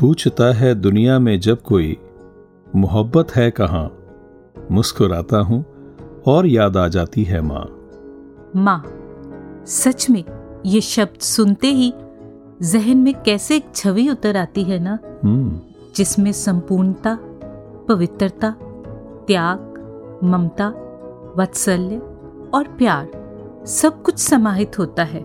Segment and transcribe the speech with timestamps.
[0.00, 1.96] पूछता है दुनिया में जब कोई
[2.76, 3.96] मोहब्बत है कहाँ?
[4.70, 5.64] मुस्कुराता हूँ
[6.26, 7.78] और याद आ जाती है माँ।
[8.56, 8.84] माँ
[9.66, 10.24] सच में
[10.66, 11.94] ये शब्द सुनते ही
[12.62, 14.98] जहन में कैसे एक छवि उतर आती है ना?
[15.24, 15.60] हम्म।
[15.96, 17.18] जिसमें संपूर्णता
[17.88, 18.50] पवित्रता
[19.26, 19.58] त्याग
[20.24, 20.68] ममता
[21.36, 21.96] वात्सल्य
[22.54, 23.10] और प्यार
[23.66, 25.24] सब कुछ समाहित होता है।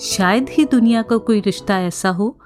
[0.00, 2.36] शायद ही दुनिया का कोई रिश्ता ऐसा हो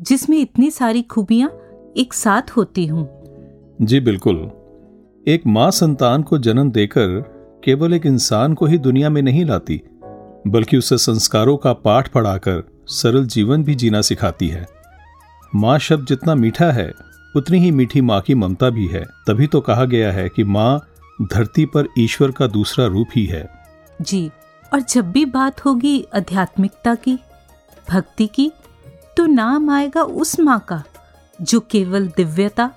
[0.00, 1.48] जिसमें इतनी सारी खूबियाँ
[1.96, 3.08] एक साथ होती हूँ।
[3.82, 4.36] जी बिल्कुल।
[5.26, 7.20] एक माँ संतान को जन्म देकर
[7.64, 9.80] केवल एक इंसान को ही दुनिया में नहीं लाती
[10.46, 14.66] बल्कि उसे संस्कारों का पाठ पढ़ाकर सरल जीवन भी जीना सिखाती है।
[15.54, 16.92] माँ शब्द जितना मीठा है
[17.36, 20.80] उतनी ही मीठी माँ की ममता भी है। तभी तो कहा गया है कि माँ
[21.22, 23.48] धरती पर ईश्वर का दूसरा रूप ही है।
[24.00, 24.30] जी
[24.72, 27.18] और जब भी बात होगी आध्यात्मिकता की
[27.90, 28.50] भक्ति की
[29.18, 30.82] तो नाम आएगा उस माँ का
[31.40, 32.70] जो केवल दिव्यता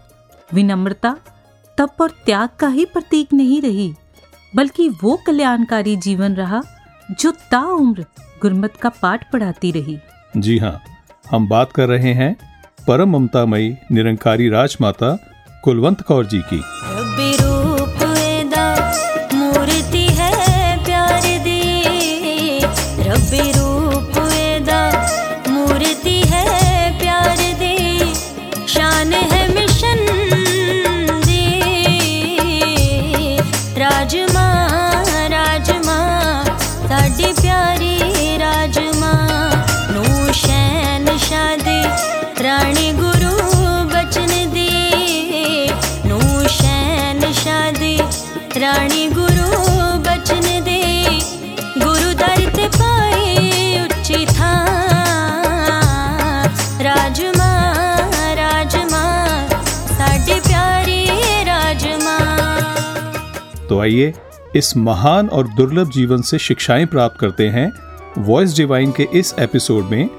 [0.53, 1.15] विनम्रता
[1.77, 3.93] तप और त्याग का ही प्रतीक नहीं रही
[4.55, 6.61] बल्कि वो कल्याणकारी जीवन रहा
[7.19, 8.05] जो ताउम्र
[8.41, 9.97] गुरमत का पाठ पढ़ाती रही।
[10.37, 10.81] जी हाँ
[11.31, 12.35] हम बात कर रहे हैं
[12.87, 15.15] परम ममतामयी निरंकारी राजमाता
[15.63, 16.61] कुलवंत कौर जी की।
[63.81, 64.13] आइए
[64.55, 67.71] इस महान और दुर्लभ जीवन से शिक्षाएँ प्राप्त करते हैं
[68.17, 70.09] वॉइस डिवाइन के इस एपिसोड में।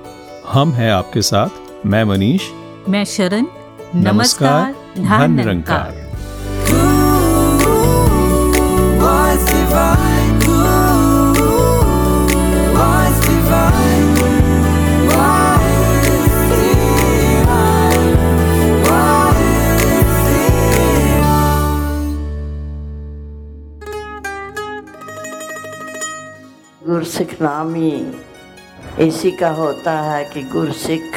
[0.48, 1.48] हम हैं आपके साथ
[1.86, 2.42] मैं मनीष।
[2.88, 3.46] मैं शरण।
[3.94, 6.01] नमस्कार धन निरंकार
[27.02, 31.16] गुरसिख नाम। ही इसी का होता है कि गुरसिख,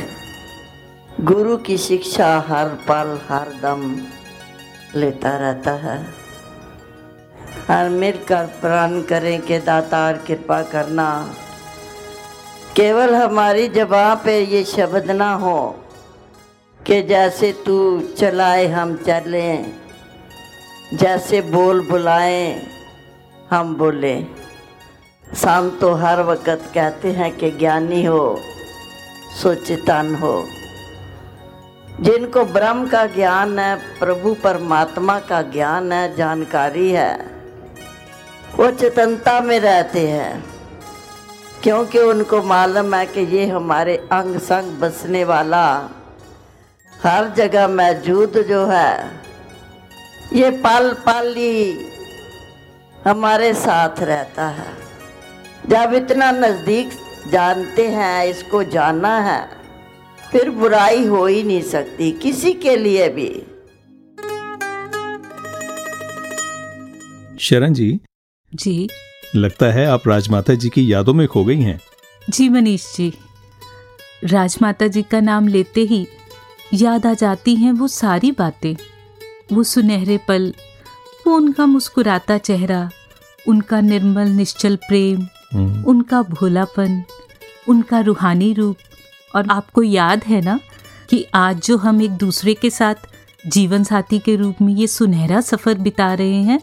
[1.21, 3.83] गुरु की शिक्षा हर पल, हर दम
[4.95, 5.97] लेता रहता है।
[7.67, 11.07] हर मिलकर प्रण करें के दातार कृपा करना।
[12.75, 15.59] केवल हमारी जबां पे ये शब्द ना हो
[16.79, 17.77] कि जैसे तू
[18.17, 19.71] चलाए हम चलें,
[20.93, 22.61] जैसे बोल बुलाएँ,
[23.51, 24.44] हम बोले।
[25.33, 28.39] शाम तो हर वक्त कहते हैं कि ज्ञानी हो,
[29.41, 30.45] सोचेतन हो।
[32.01, 37.25] जिनको ब्रह्म का ज्ञान है, प्रभु परमात्मा का ज्ञान है, जानकारी है,
[38.55, 40.43] वो चेतनता में रहते हैं।
[41.63, 45.89] क्योंकि उनको मालूम है कि ये हमारे अंग संग बसने वाला,
[47.03, 49.21] हर जगह मौजूद जो है,
[50.33, 51.85] ये पल पल ही
[53.07, 54.84] हमारे साथ रहता है।
[55.69, 56.89] जब इतना नज़दीक
[57.31, 59.39] जानते हैं इसको जानना है
[60.31, 63.29] फिर बुराई हो ही नहीं सकती किसी के लिए भी।
[67.39, 67.99] शरण जी
[68.53, 68.89] जी।
[69.35, 71.79] लगता है आप राजमाता जी की यादों में खो गई हैं।
[72.29, 73.13] जी मनीष जी।
[74.23, 76.07] राजमाता जी का नाम लेते ही
[76.73, 78.75] याद आ जाती हैं वो सारी बातें।
[79.53, 80.53] वो सुनहरे पल
[81.27, 82.89] वो उनका मुस्कुराता चेहरा
[83.47, 85.27] उनका निर्मल निश्चल प्रेम
[85.85, 87.03] उनका भोलापन
[87.69, 88.77] उनका रूहानी रूप
[89.35, 90.59] और आपको याद है ना
[91.09, 92.95] कि आज जो हम एक दूसरे के साथ
[93.47, 96.61] जीवन साथी के रूप में ये सुनहरा सफ़र बिता रहे हैं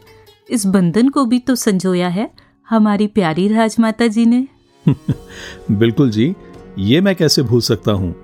[0.51, 2.31] इस बंधन को भी तो संजोया है
[2.71, 4.47] हमारी प्यारी राजमाता जी ने।
[5.71, 6.35] बिल्कुल जी
[6.79, 8.17] ये मैं कैसे भूल सकता हूँ?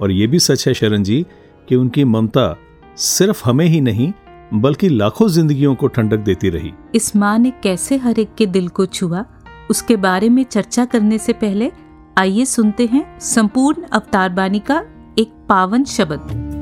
[0.00, 1.26] और ये भी सच है शरण जी
[1.68, 2.56] कि उनकी ममता
[2.96, 4.12] सिर्फ़ हमें ही नहीं
[4.54, 8.68] बल्कि लाखों जिंदगियों को ठंडक देती रही। इस माँ ने कैसे हर एक के दिल
[8.68, 9.24] को छुआ
[9.70, 11.72] उसके बारे में चर्चा करने से पहले
[12.18, 14.84] आइए सुनते हैं संपूर्ण अवतार बानी का
[15.18, 16.55] एक पावन शब्द।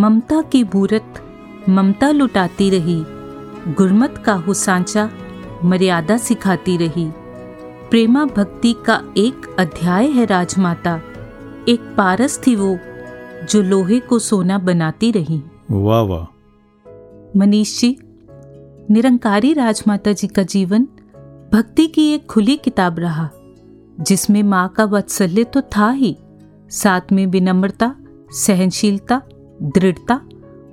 [0.00, 1.14] ममता की बूरत
[1.68, 3.02] ममता लुटाती रही
[3.74, 5.10] गुरमत का हो सांचा
[5.64, 7.10] मर्यादा सिखाती रही।
[7.90, 11.00] प्रेमा भक्ति का एक अध्याय है राजमाता
[11.68, 12.78] एक पारस थी वो
[13.50, 16.24] जो लोहे को सोना बनाती रही। वाह वाह।
[17.38, 17.96] मनीष जी
[18.90, 20.88] निरंकारी राजमाता जी का जीवन
[21.52, 23.28] भक्ति की एक खुली किताब रहा
[24.00, 26.16] जिसमें माँ का वात्सल्य तो था ही
[26.70, 27.94] साथ में विनम्रता
[28.32, 29.22] सहनशीलता
[29.62, 30.14] दृढ़ता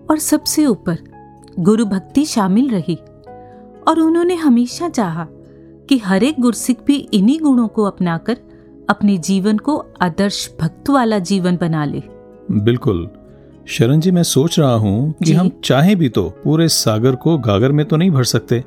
[0.10, 0.98] और सबसे ऊपर
[1.60, 2.96] गुरु भक्ति शामिल रही
[3.88, 5.28] और उन्होंने हमेशा चाहा
[5.90, 8.38] कि हर एक गुरसिक भी इन्हीं गुणों को अपनाकर
[8.90, 12.04] अपने जीवन को आदर्श भक्त वाला जीवन बना ले।
[12.52, 13.10] बिल्कुल।
[13.68, 17.72] शरण जी मैं सोच रहा हूँ कि हम चाहे भी तो पूरे सागर को गागर
[17.72, 18.64] में तो नहीं भर सकते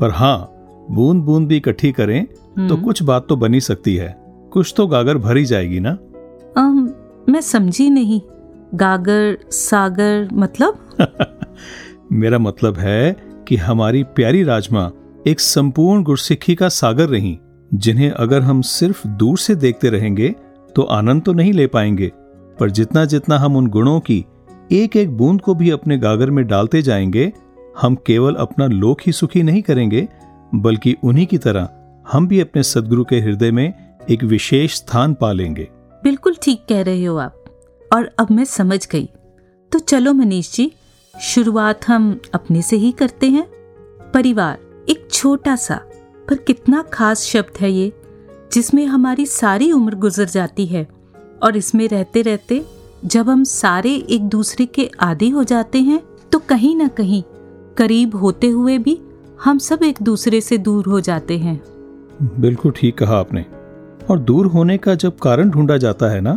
[0.00, 0.56] पर हाँ
[0.90, 4.14] बूंद बूंद भी इकट्ठी करें तो हम्म। कुछ बात तो बनी सकती है।
[4.52, 5.90] कुछ तो गागर भरी जाएगी ना?
[6.56, 6.90] अम,
[7.28, 8.20] मैं समझी नहीं।
[8.74, 10.96] गागर सागर मतलब?
[12.12, 13.16] मेरा मतलब है
[13.48, 14.90] कि हमारी प्यारी राजमा
[15.26, 17.38] एक संपूर्ण गुरसिक्खी का सागर रही
[17.74, 20.34] जिन्हें अगर हम सिर्फ़ दूर से देखते रहेंगे
[20.76, 22.12] तो आनंद तो नहीं ले पाएँगे।
[22.60, 24.24] पर जितना जितना हम उन गुणों की
[24.72, 27.32] एक एक बूंद को भी अपने गागर में डालते जाएँगे
[27.80, 30.08] हम केवल अपना लोक ही सुखी नहीं करेंगे
[30.54, 31.68] बल्कि उन्हीं की तरह
[32.12, 35.68] हम भी अपने सदगुरु के हृदय में एक विशेष स्थान पा लेंगे।
[36.04, 37.39] बिल्कुल ठीक कह रहे हो आप।
[37.92, 39.08] और अब मैं समझ गई।
[39.72, 40.70] तो चलो मनीष जी,
[41.14, 43.46] शुरुआत हम अपने से ही करते हैं।
[44.14, 45.80] परिवार, एक छोटा सा,
[46.28, 47.92] पर कितना खास शब्द है ये,
[48.52, 50.86] जिसमें हमारी सारी उम्र गुजर जाती है
[51.42, 52.64] और इसमें रहते रहते
[53.04, 56.00] जब हम सारे एक दूसरे के आदि हो जाते हैं
[56.32, 57.22] तो कहीं ना कहीं
[57.76, 58.98] करीब होते हुए भी
[59.44, 61.60] हम सब एक दूसरे से दूर हो जाते हैं।
[62.40, 63.44] बिल्कुल ठीक कहा आपने।
[64.10, 66.36] और दूर होने का जब कारण ढूंढा जाता है ना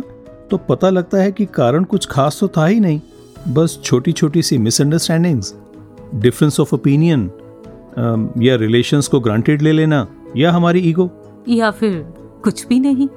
[0.54, 3.00] तो पता लगता है कि कारण कुछ खास तो था ही नहीं।
[3.48, 5.54] बस छोटी छोटी सी मिसअंडरस्टैंडिंग्स
[6.14, 7.30] डिफरेंस ऑफ़ ओपिनियन
[8.38, 10.06] या रिलेशंस को ग्रांटेड ले लेना
[10.36, 11.10] या हमारी ईगो
[11.48, 11.96] या फिर
[12.44, 13.08] कुछ भी नहीं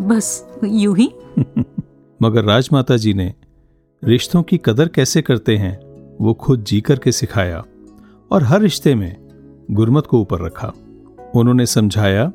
[0.00, 1.10] बस यूँ ही।
[2.22, 3.34] मगर राजमाता जी ने
[4.04, 5.78] रिश्तों की कदर कैसे करते हैं
[6.20, 7.64] वो खुद जी करके सिखाया
[8.30, 9.16] और हर रिश्ते में
[9.70, 10.72] गुरमत को ऊपर रखा।
[11.34, 12.32] उन्होंने समझाया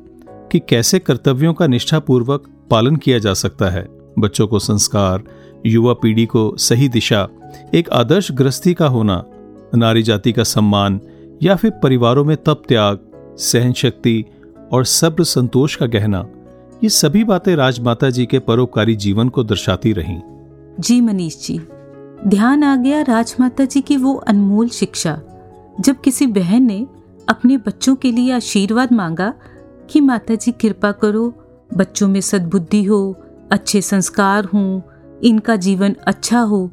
[0.52, 5.22] कि कैसे कर्तव्यों का निष्ठापूर्वक पालन किया जा सकता है। बच्चों को संस्कार,
[5.66, 7.28] युवा पीढ़ी को सही दिशा,
[7.74, 9.24] एक आदर्श गृहस्थी का होना,
[9.74, 11.00] नारी जाति का सम्मान,
[11.42, 12.98] या फिर परिवारों में तप त्याग,
[13.38, 14.24] सहन शक्ति
[14.72, 16.26] और सब्र संतोष का गहना,
[16.84, 20.20] ये सभी बातें राजमाता जी के परोपकारी जीवन को दर्शाती रहीं।
[20.80, 21.58] जी मनीष जी,
[22.26, 25.20] ध्यान आ गया राजमाता जी की वो अनमोल शिक्षा,
[25.80, 26.86] जब किसी बहन ने
[27.28, 29.32] अपने बच्चों के लिए आशीर्वाद मांगा
[29.90, 31.32] कि माता जी कृपा करो,
[31.76, 33.16] बच्चों में सद्बुद्धि हो
[33.52, 34.80] अच्छे संस्कार हों,
[35.22, 36.70] इनका जीवन अच्छा हो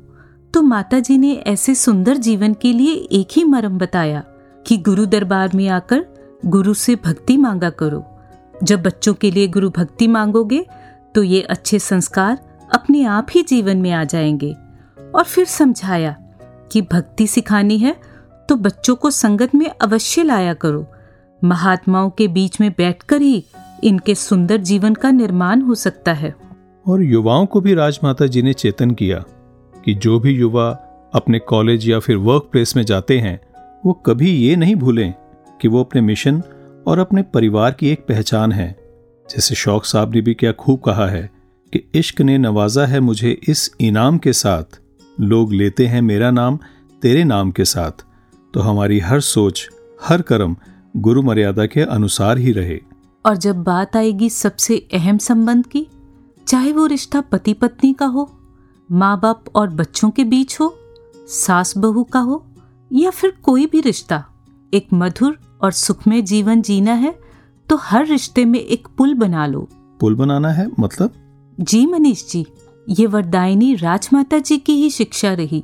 [0.53, 4.24] तो माता जी ने ऐसे सुंदर जीवन के लिए एक ही मरम बताया
[4.65, 6.05] कि गुरु दरबार में आकर
[6.46, 8.03] गुरु से भक्ति मांगा करो।
[8.63, 10.65] जब बच्चों के लिए गुरु भक्ति मांगोगे
[11.15, 12.38] तो ये अच्छे संस्कार
[12.74, 14.55] अपने आप ही जीवन में आ जाएँगे।
[15.15, 16.15] और फिर समझाया
[16.72, 17.96] कि भक्ति सिखानी है
[18.50, 20.86] तो बच्चों को संगत में अवश्य लाया करो।
[21.41, 23.46] महात्माओं के बीच में बैठकर ही
[23.84, 26.36] इनके सुंदर जीवन का निर्माण हो सकता है।
[26.88, 29.24] और युवाओं को भी राजमाता जी ने चेतन किया
[29.86, 30.70] कि जो भी युवा
[31.13, 33.39] अपने कॉलेज या फिर वर्क प्लेस में जाते हैं,
[33.86, 35.13] वो कभी ये नहीं भूलें
[35.62, 36.41] कि वो अपने मिशन
[36.88, 38.79] और अपने परिवार की एक पहचान है।
[39.29, 41.32] जैसे शौक साहब ने भी क्या खूब कहा है
[41.74, 44.79] कि इश्क ने नवाजा है मुझे इस इनाम के साथ।
[45.20, 46.60] लोग लेते हैं मेरा नाम
[47.01, 47.91] तेरे नाम के साथ।
[48.53, 49.70] तो हमारी हर सोच,
[50.03, 50.56] हर कर्म
[50.98, 52.79] गुरु मर्यादा के अनुसार ही रहे।
[53.25, 55.88] और जब बात आएगी सबसे अहम संबंध की
[56.48, 58.30] चाहे वो रिश्ता पति पत्नी का हो
[58.92, 60.75] माँ बाप और बच्चों के बीच हो
[61.16, 62.46] सास बहू का हो
[62.94, 64.25] या फिर कोई भी रिश्ता
[64.74, 67.20] एक मधुर और सुखमय जीवन जीना है
[67.70, 71.13] तो हर रिश्ते में एक पुल बना लो। पुल बनाना है मतलब?
[71.60, 72.46] जी मनीष जी
[72.89, 75.63] ये वरदायिनी राजमाता जी की ही शिक्षा रही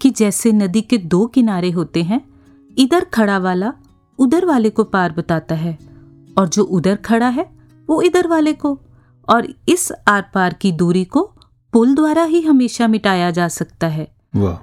[0.00, 2.20] कि जैसे नदी के दो किनारे होते हैं
[2.78, 3.72] इधर खड़ा वाला
[4.18, 5.78] उधर वाले को पार बताता है
[6.38, 7.50] और जो उधर खड़ा है
[7.88, 8.80] वो इधर वाले को
[9.28, 11.22] और इस आर पार की दूरी को
[11.72, 14.08] पुल द्वारा ही हमेशा मिटाया जा सकता है।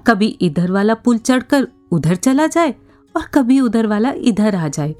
[0.06, 2.74] कभी इधर वाला पुल चढ़कर उधर चला जाए
[3.14, 4.94] और कभी उधर वाला इधर आ जाए।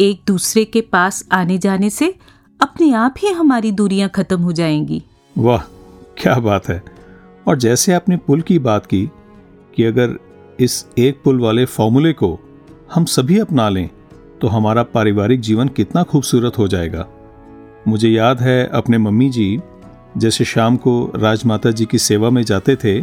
[0.00, 2.14] एक दूसरे के पास आने जाने से
[2.60, 5.02] अपने आप ही हमारी दूरियाँ खत्म हो जाएँगी।
[5.38, 5.62] वाह
[6.18, 6.82] क्या बात है।
[7.48, 9.10] और जैसे आपने पुल की बात की
[9.76, 10.18] कि अगर
[10.60, 12.38] इस एक पुल वाले फॉर्मूले को
[12.94, 13.88] हम सभी अपना लें
[14.40, 17.06] तो हमारा पारिवारिक जीवन कितना खूबसूरत हो जाएगा।
[17.88, 19.60] मुझे याद है अपने मम्मी जी
[20.16, 23.00] जैसे शाम को राजमाता जी की सेवा में जाते थे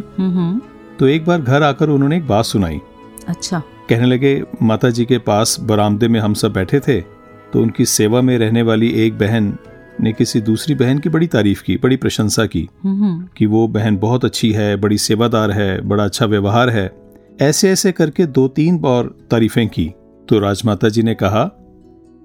[1.00, 2.80] तो एक बार घर आकर उन्होंने एक बात सुनाई।
[3.28, 7.02] अच्छा। कहने लगे माता जी के पास बरामदे में हम सब बैठे थे
[7.54, 9.58] तो उनकी सेवा में रहने वाली एक बहन
[10.02, 14.26] ने किसी दूसरी बहन की बड़ी तारीफ़ की बड़ी प्रशंसा की कि वो बहन बहुत
[14.26, 16.92] अच्छी है बड़ी सेवादार है बड़ा अच्छा व्यवहार है।
[17.42, 19.94] ऐसे ऐसे करके दो तीन बार तारीफें की।
[20.30, 21.50] तो राजमाता जी ने कहा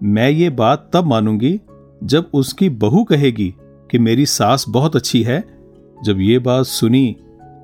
[0.03, 1.61] मैं ये बात तब मानूँगी
[2.05, 3.55] जब उसकी बहू कहेगी
[3.91, 5.41] कि मेरी सास बहुत अच्छी है,
[6.05, 7.17] जब ये बात सुनी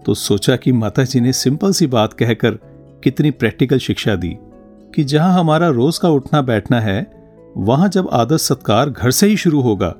[0.06, 2.58] तो सोचा कि माता जी ने सिंपल सी बात कहकर
[3.04, 4.36] कितनी प्रैक्टिकल शिक्षा दी
[4.94, 7.00] कि जहाँ हमारा रोज का उठना बैठना है,
[7.56, 9.94] वहाँ जब आदत सत्कार घर से ही शुरू होगा,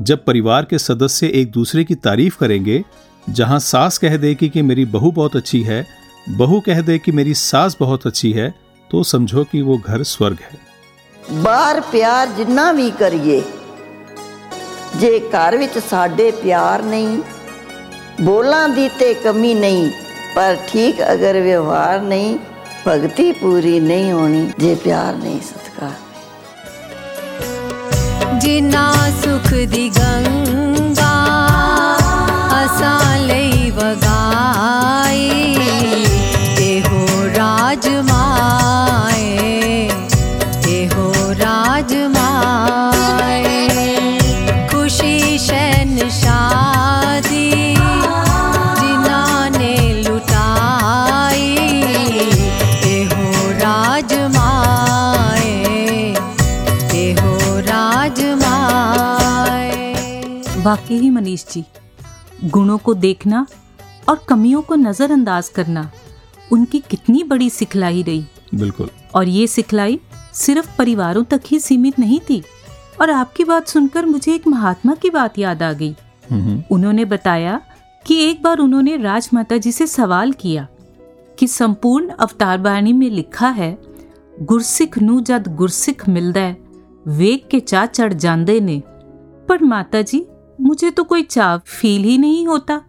[0.00, 2.82] जब परिवार के सदस्य एक दूसरे की तारीफ़ करेंगे,
[3.26, 5.86] जहाँ सास कह देगी कि मेरी बहू बहुत अच्छी है,
[6.28, 8.54] बहू कह दे कि मेरी सास बहुत अच्छी है
[8.90, 13.40] तो समझो कि वो घर स्वर्ग है। बार प्यार जितना भी करिए
[14.94, 17.18] ਜੇ ਘਰ ਵਿੱਚ ਸਾਡੇ ਪਿਆਰ ਨਹੀਂ,
[18.20, 19.90] ਬੋਲਾਂ ਦੀ ਤੇ ਕਮੀ ਨਹੀਂ,
[20.36, 22.38] ਪਰ ਠੀਕ ਅਗਰ ਵਿਵਹਾਰ ਨਹੀਂ,
[22.86, 25.92] ਭਗਤੀ ਪੂਰੀ ਨਹੀਂ ਹੋਣੀ, ਜੇ ਪਿਆਰ ਨਹੀਂ ਸਤਿਕਾਰ
[28.40, 31.14] ਜਿਨਾ ਸੁਖ ਦੀ ਗੰਗਾ,
[32.64, 35.26] ਅਸਾਂ ਲਈ ਵਗਾਈ।
[60.66, 61.64] वाकई ही मनीष जी
[62.44, 63.46] गुणों को देखना
[64.08, 65.92] और कमियों को नज़रअंदाज करना
[66.52, 70.00] उनकी कितनी बड़ी सिखलाई रही। बिल्कुल। और ये सिखलाई
[70.34, 72.42] सिर्फ़ परिवारों तक ही सीमित नहीं थी।
[73.00, 75.96] और आपकी बात सुनकर मुझे एक महात्मा की बात याद आ गई।
[76.32, 77.60] हम्म, हम्म। उन्होंने बताया
[78.06, 80.68] कि एक बार उन्होंने राजमाता जी से सवाल किया
[81.38, 83.78] कि संपूर्ण अवतार बाणी में लिखा है
[84.42, 86.56] गुरसिख नू जद गुरसिख मिलद
[87.06, 88.82] वेग के चा चढ़ जाते ने।
[89.48, 90.26] पर माता जी
[90.60, 92.82] मुझे तो कोई चाव फील ही नहीं होता।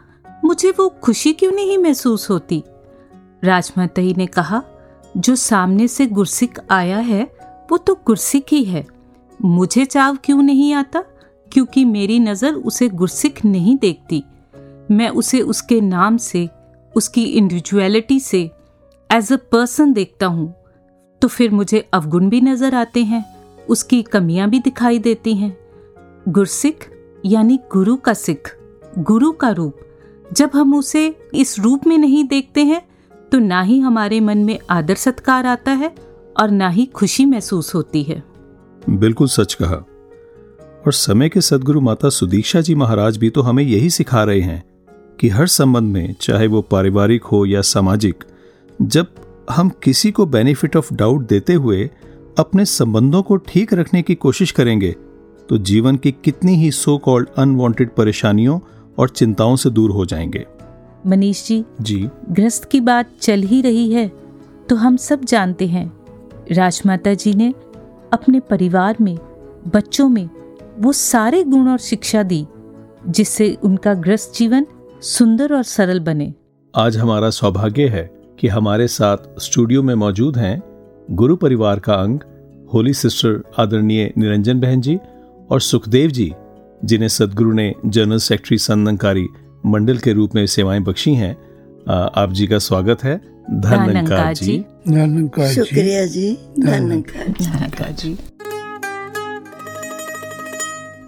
[0.45, 2.63] मुझे वो खुशी क्यों नहीं महसूस होती?
[3.43, 4.63] राजमाता जी ने कहा,
[5.17, 7.31] जो सामने से गुरसिक आया है,
[7.71, 8.87] वो तो गुरसिक ही है।
[9.45, 11.03] मुझे चाव क्यों नहीं आता?
[11.53, 14.23] क्योंकि मेरी नज़र उसे गुरसिक नहीं देखती।
[14.91, 16.49] मैं उसे उसके नाम से,
[16.95, 18.51] उसकी इंडिविजुअलिटी से
[19.11, 20.55] एज अ पर्सन देखता हूँ।
[21.21, 23.25] तो फिर मुझे अवगुण भी नज़र आते हैं,
[23.65, 25.57] उसकी कमियाँ भी दिखाई देती हैं।
[26.29, 26.96] गुरसिख
[27.27, 28.55] यानी गुरु का सिख,
[28.97, 29.79] गुरु का रूप।
[30.33, 32.81] जब हम उसे इस रूप में नहीं देखते हैं
[33.31, 35.93] तो ना ही हमारे मन में आदर सत्कार आता है
[36.39, 38.23] और ना ही खुशी महसूस होती है।
[38.89, 39.75] बिल्कुल सच कहा।
[40.85, 44.63] और समय के सदगुरु माता सुदीक्षा जी महाराज भी तो हमें यही सिखा रहे हैं
[45.19, 48.23] कि हर संबंध में, चाहे वो पारिवारिक हो या सामाजिक,
[48.81, 49.07] जब
[49.49, 51.89] हम किसी को बेनिफिट ऑफ़ डाउट देते हुए
[52.37, 54.95] अपने संबंधों को ठीक रखने की कोशिश करेंगे
[55.49, 58.59] तो जीवन की कितनी ही सो कॉल्ड अनवांटेड परेशानियों
[58.97, 60.45] और चिंताओं से दूर हो जाएँगे।
[61.05, 64.11] मनीष जी जी। ग्रस्त की बात चल ही रही है
[64.69, 65.91] तो हम सब जानते हैं।
[66.51, 67.53] राजमाता जी ने
[68.13, 69.17] अपने परिवार में
[69.75, 70.29] बच्चों में
[70.79, 72.45] वो सारे गुण और शिक्षा दी
[73.09, 74.65] जिससे उनका ग्रस्त जीवन
[75.01, 76.33] सुंदर और सरल बने।
[76.75, 80.61] आज हमारा सौभाग्य है कि हमारे साथ स्टूडियो में मौजूद हैं
[81.11, 82.19] गुरु परिवार का अंग
[82.73, 84.99] होली सिस्टर आदरणीय निरंजन बहन जी
[85.51, 86.33] और सुखदेव जी
[86.85, 89.27] जिन्हें सदगुरु ने जनरल सेक्रेटरी संदनकारी
[89.65, 91.35] मंडल के रूप में सेवाएँ बख्शी हैं
[92.15, 94.65] आप जी का स्वागत है। धन्यकार जी।
[95.55, 96.37] शुक्रिया जी।
[97.93, 98.17] जी।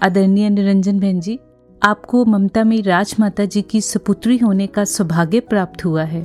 [0.03, 1.39] आदरणीय निरंजन बहन जी
[1.83, 6.23] आपको ममता में राजमाता जी की सपुत्री होने का सौभाग्य प्राप्त हुआ है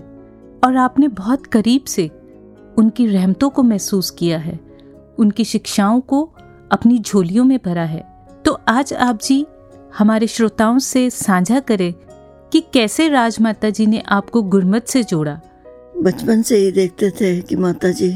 [0.65, 2.11] और आपने बहुत करीब से
[2.79, 4.61] उनकी रहमतों को महसूस किया है।
[5.19, 6.35] उनकी शिक्षाओं को
[6.73, 8.05] अपनी झोलियों में भरा है।
[8.45, 9.45] तो आज आप जी
[9.99, 11.93] हमारे श्रोताओं से साझा करें
[12.53, 15.41] कि कैसे राजमाता जी ने आपको गुरमत से जोड़ा।
[15.97, 18.13] बचपन से ही देखते थे कि माता जी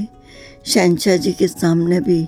[0.66, 2.26] शहनशाह जी के सामने भी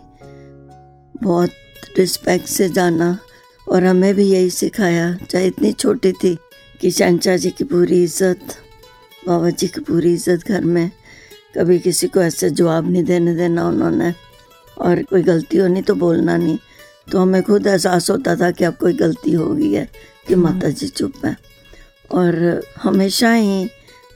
[1.14, 1.50] बहुत
[1.98, 3.18] रिस्पेक्ट से जाना
[3.66, 6.36] और हमें भी यही सिखाया, चाहे इतनी छोटी थी
[6.80, 8.56] कि शहनशाह जी की पूरी इज़्ज़त,
[9.26, 10.90] बाबा जी की पूरी इज़्ज़त घर में
[11.56, 14.12] कभी किसी को ऐसे जवाब नहीं देने देना उन्होंने।
[14.80, 16.58] और कोई गलती होनी तो बोलना नहीं।
[17.12, 19.88] तो हमें खुद एहसास होता था कि अब कोई गलती हो गई है
[20.28, 21.36] कि माता जी चुप है।
[22.10, 23.64] और हमेशा ही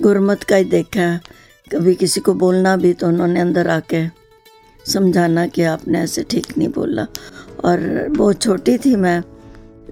[0.00, 1.20] गुरमत का ही देखा है।
[1.66, 4.07] कभी किसी को बोलना भी तो उन्होंने अंदर आके
[4.85, 7.07] समझाना कि आपने ऐसे ठीक नहीं बोला।
[7.64, 9.22] और बहुत छोटी थी मैं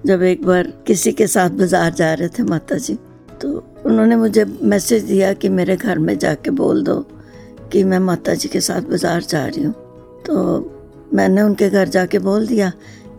[0.05, 2.95] जब एक बार किसी के साथ बाज़ार जा रहे थे माता जी
[3.41, 3.49] तो
[3.85, 6.99] उन्होंने मुझे मैसेज दिया कि मेरे घर में जाके बोल दो
[7.71, 9.73] कि मैं माता जी के साथ बाज़ार जा रही हूँ।
[10.25, 12.71] तो मैंने उनके घर जाके बोल दिया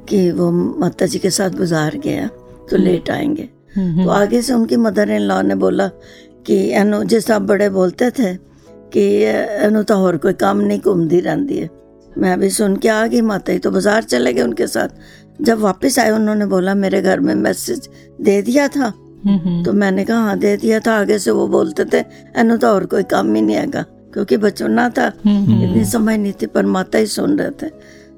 [0.09, 2.27] कि वो माता जी के साथ बाज़ार गया
[2.71, 5.89] तो लेट आएँगे। तो आगे से उनकी मदर इन लॉ ने बोला
[6.47, 8.35] कि एनु जिस आप बड़े बोलते थे
[8.93, 9.05] कि
[9.65, 11.71] एनु तो और कोई काम नहीं घूमती रहती है।
[12.17, 14.89] मैं भी सुन के आ गई माता जी तो बाज़ार चले गए उनके साथ।
[15.41, 17.89] जब वापस आए उन्होंने बोला मेरे घर में मैसेज
[18.21, 18.91] दे दिया था।
[19.65, 22.05] तो मैंने कहा हाँ दे दिया था। आगे से वो बोलते थे
[22.41, 26.33] एनु तो और कोई काम ही नहीं आएगा। क्योंकि बच्चों बचपना था। इतनी समझ नहीं
[26.33, 27.71] थी पर माता ही सुन रहे थे।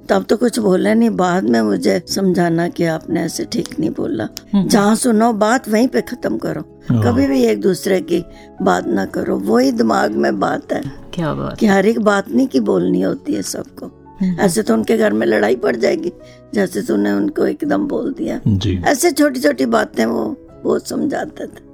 [0.08, 4.28] तब तो कुछ बोले नहीं। बाद में मुझे समझाना कि आपने ऐसे ठीक नहीं बोला।
[4.56, 8.24] जहाँ सुनो बात वहीं पे खत्म करो। कभी भी एक दूसरे की
[8.62, 10.82] बात ना करो। वही दिमाग में बात है
[11.14, 13.90] क्या बात। कि हर एक बात नहीं की बोलनी होती है सबको।
[14.40, 16.12] ऐसे तो उनके घर में लड़ाई पड़ जाएगी
[16.54, 18.40] जैसे तूने उनको एकदम बोल दिया।
[18.90, 21.66] ऐसे छोटी छोटी बातें वो बहुत समझाते थे।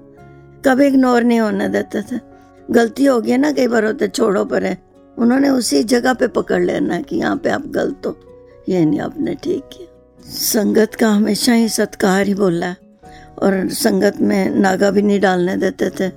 [0.65, 2.32] कभी इग्नोर नहीं होने देते थे।
[2.71, 4.79] गलती हो गई ना कई बार होते छोड़ो पर। है
[5.19, 8.17] उन्होंने उसी जगह पे पकड़ लेना कि यहाँ पे आप गलत हो।
[8.69, 12.77] ये नहीं आपने ठीक किया। संगत का हमेशा ही सत्कार ही बोला है।
[13.39, 16.09] और संगत में नागा भी नहीं डालने देते थे।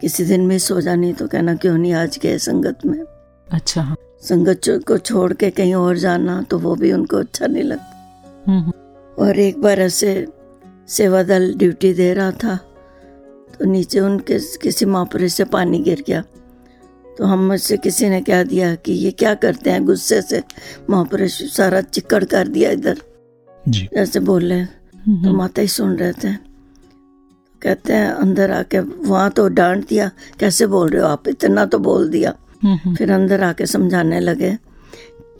[0.00, 3.04] किसी दिन मिस हो जानी तो कहना क्यों नहीं आज गए संगत में?
[3.52, 8.44] अच्छा। संगत को छोड़ के कहीं और जाना तो वो भी उनको अच्छा नहीं लगता।
[8.46, 8.72] हम्म,
[9.24, 10.26] और एक बार ऐसे
[10.88, 12.58] सेवा दल ड्यूटी दे रहा था।
[13.62, 16.24] तो नीचे उनके किसी महापुरुष से पानी गिर गया।
[17.18, 19.84] तो हम मुझसे किसी ने कह दिया कि ये क्या करते हैं?
[19.84, 20.42] गुस्से से
[20.90, 22.98] महापुरुष सारा चिक्कड़ कर दिया इधर।
[23.68, 26.34] जी। जैसे बोले। तो माता ही सुन रहे थे।
[27.62, 31.28] कहते हैं अंदर आके वहाँ तो डांट दिया। कैसे बोल रहे हो आप?
[31.28, 34.58] इतना तो बोल दिया। हम्म, हम्म, फिर अंदर आके समझाने लगे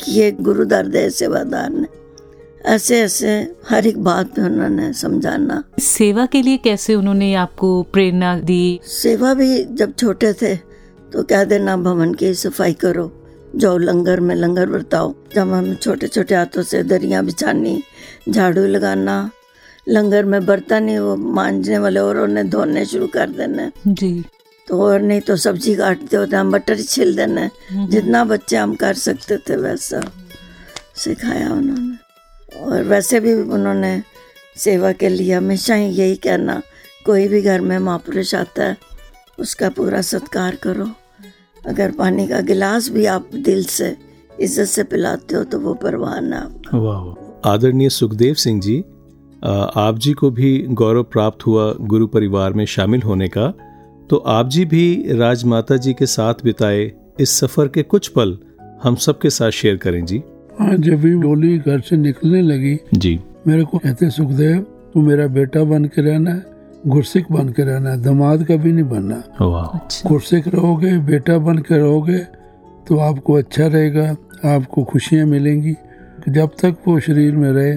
[0.01, 2.02] कि ये गुरु दर्द है सेवादार ने
[2.65, 3.31] ऐसे ऐसे
[3.69, 8.81] हर एक बात में उन्होंने समझाना। सेवा के लिए कैसे उन्होंने आपको प्रेरणा दी?
[8.85, 10.55] सेवा भी जब छोटे थे
[11.13, 13.11] तो कह देना भवन की सफ़ाई करो
[13.57, 17.83] जाओ लंगर में लंगर बरताओ जब हम छोटे छोटे हाथों से दरिया बिछानी
[18.29, 19.31] झाड़ू लगाना
[19.87, 24.25] लंगर में बर्तन ही वो मांजने वाले और उन्हें धोने शुरू कर देना। जी।
[24.69, 27.49] तो और नहीं तो सब्ज़ी काटते होते हम मटर ही छिल देना।
[27.87, 30.01] जितना बच्चे हम कर सकते थे वैसा
[30.97, 32.02] सिखाया उन्होंने।
[32.57, 34.03] और वैसे भी उन्होंने
[34.57, 36.61] सेवा के लिए हमेशा ही यही कहना,
[37.07, 38.77] कोई भी घर में महापुरुष आता है,
[39.39, 40.89] उसका पूरा सत्कार करो।
[41.67, 43.97] अगर पानी का गिलास भी आप दिल से,
[44.41, 48.79] इज़्ज़त से पिलाते हो तो वो परवान है आपका। वाह। आदरणीय सुखदेव सिंह जी
[49.43, 53.49] आप जी को भी गौरव प्राप्त हुआ गुरु परिवार में शामिल होने का
[54.11, 58.39] तो आप जी भी राजमाता जी के साथ बिताए इस सफ़र के कुछ पल
[58.83, 60.19] हम सबके साथ शेयर करें जी।
[60.59, 64.59] हाँ जब भी डोली घर से निकलने लगी जी। मेरे को कहते सुखदेव
[64.95, 66.45] तू मेरा बेटा बन के रहना है
[66.87, 71.59] गुरसिक बन के रहना है दामाद कभी नहीं बनना। वाह। अच्छा। गुरसिक रहोगे बेटा बन
[71.59, 72.19] के रहोगे
[72.89, 74.09] तो आपको अच्छा रहेगा
[74.55, 75.75] आपको खुशियाँ मिलेंगी।
[76.29, 77.77] जब तक वो शरीर में रहे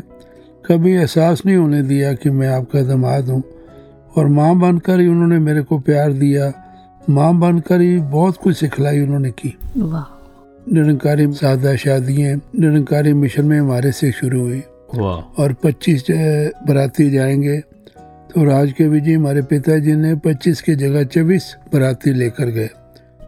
[0.65, 3.43] कभी एहसास नहीं होने दिया कि मैं आपका दमाद हूँ।
[4.17, 6.51] और माँ बनकर ही उन्होंने मेरे को प्यार दिया
[7.09, 10.14] माँ बनकर ही बहुत कुछ सिखलाई उन्होंने की। वाह।
[10.73, 14.63] निरंकारी सादा शादियाँ निरंकारी मिशन में हमारे से शुरू हुई।
[15.37, 16.03] और 25
[16.67, 17.59] बराती जाएँगे।
[18.35, 22.69] तो राज के विजय हमारे पिताजी ने 25 की जगह 24 बराती लेकर गए।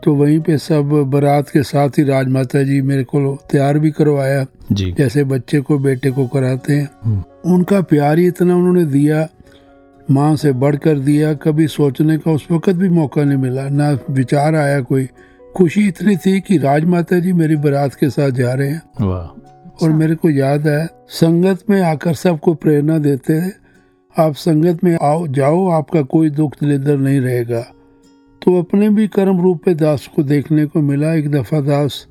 [0.04, 3.92] तो वहीं पे सब बारात के साथ ही राज माता जी मेरे को तैयार भी
[3.92, 8.86] करवाया। जी। जैसे बच्चे को बेटे को कराते हैं। हम्म। उनका प्यार ही इतना उन्होंने
[8.86, 9.30] दिया
[10.12, 14.56] माँ से बढ़कर दिया कभी सोचने का उस वक्त भी मौका नहीं मिला। ना विचार
[14.56, 15.08] आया कोई
[15.58, 19.92] खुशी इतनी थी कि राजमाता जी मेरी बारात के साथ जा रहे हैं। वाह। और
[19.92, 23.54] मेरे को याद है संगत में आकर सबको प्रेरणा देते हैं
[24.16, 27.62] आप संगत में आओ जाओ आपका कोई दुख दलिदर नहीं रहेगा।
[28.42, 32.06] तो अपने भी कर्म रूप पे दास को देखने को मिला एक दफ़ा दास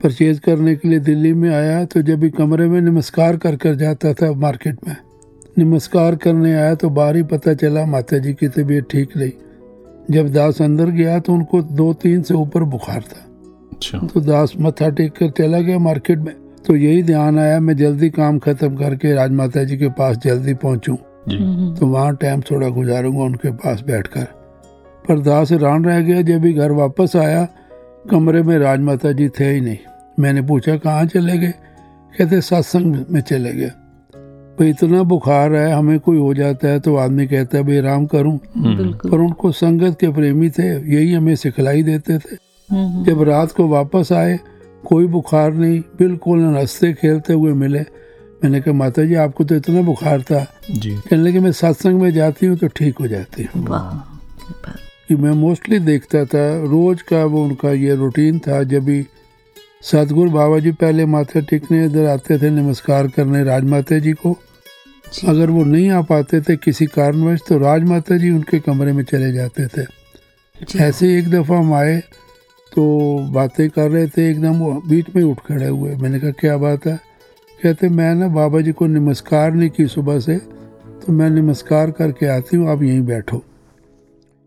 [0.00, 3.74] परचेज करने के लिए दिल्ली में आया तो जब भी कमरे में नमस्कार कर कर
[3.74, 4.96] जाता था मार्केट में
[5.58, 9.30] नमस्कार करने आया तो बाहर ही पता चला माता जी की तबीयत ठीक नहीं।
[10.10, 13.22] जब दास अंदर गया तो उनको दो तीन से ऊपर बुखार था।
[13.72, 16.34] अच्छा। तो दास मत्था टेक कर चला गया मार्केट में।
[16.66, 20.96] तो यही ध्यान आया मैं जल्दी काम खत्म करके राजमाता जी के पास जल्दी पहुंचूं।
[21.74, 24.24] तो वहाँ टाइम थोड़ा गुजारूँगा उनके पास बैठकर।
[25.08, 27.46] पर दास हैरान रह गया जब भी घर वापस आया
[28.10, 29.78] कमरे में राजमाता जी थे ही नहीं।
[30.18, 31.52] मैंने पूछा कहाँ चले गए?
[32.14, 33.70] कहते सत्संग में चले गए।
[34.58, 38.06] भाई इतना बुखार है हमें कोई हो जाता है तो आदमी कहता है भाई आराम
[38.06, 42.36] करूँ। पर उनको संगत के प्रेमी थे यही हमें सिखलाई देते थे।
[42.68, 44.38] हम्म, जब रात को वापस आए
[44.84, 47.80] कोई बुखार नहीं बिल्कुल हँसते खेलते हुए मिले।
[48.44, 52.10] मैंने कहा माता जी आपको तो इतना बुखार था। जी। कहने लगे मैं सत्संग में
[52.12, 53.66] जाती हूँ तो ठीक हो जाती हूँ।
[55.08, 59.00] कि मैं मोस्टली देखता था रोज का वो उनका ये रूटीन था जब भी
[59.86, 64.32] सतगुरु बाबा जी पहले माथा टेकने इधर आते थे नमस्कार करने राजमाता जी को।
[65.14, 69.02] जी। अगर वो नहीं आ पाते थे किसी कारणवश तो राजमाता जी उनके कमरे में
[69.04, 69.84] चले जाते थे।
[70.84, 71.98] ऐसे एक दफ़ा हम आए
[72.72, 72.86] तो
[73.32, 76.86] बातें कर रहे थे एकदम वो बीच में उठ खड़े हुए। मैंने कहा क्या बात
[76.86, 76.96] है?
[77.58, 80.36] कहते मैं ना बाबा जी को नमस्कार नहीं की सुबह से
[80.98, 83.42] तो मैं नमस्कार करके आती हूँ आप यहीं बैठो।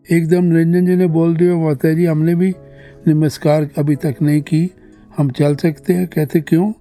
[0.06, 2.54] एकदम निरंजन जी ने बोल दिया माता जी हमने भी
[3.08, 4.70] नमस्कार अभी तक नहीं की।
[5.18, 6.72] हम चल सकते हैं। कहते क्यों?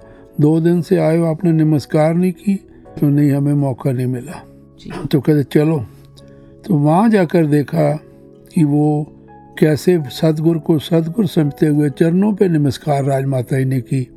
[0.40, 2.54] दो दिन से आए हो आपने नमस्कार नहीं की
[3.00, 4.44] तो नहीं हमें मौका नहीं मिला।
[5.06, 5.86] तो कहते चलो।
[6.66, 7.92] तो वहाँ जाकर देखा
[8.54, 9.12] कि वो
[9.58, 14.08] कैसे सतगुरु को सतगुरु समझते हुए चरणों पे नमस्कार राजमाता जी ने की।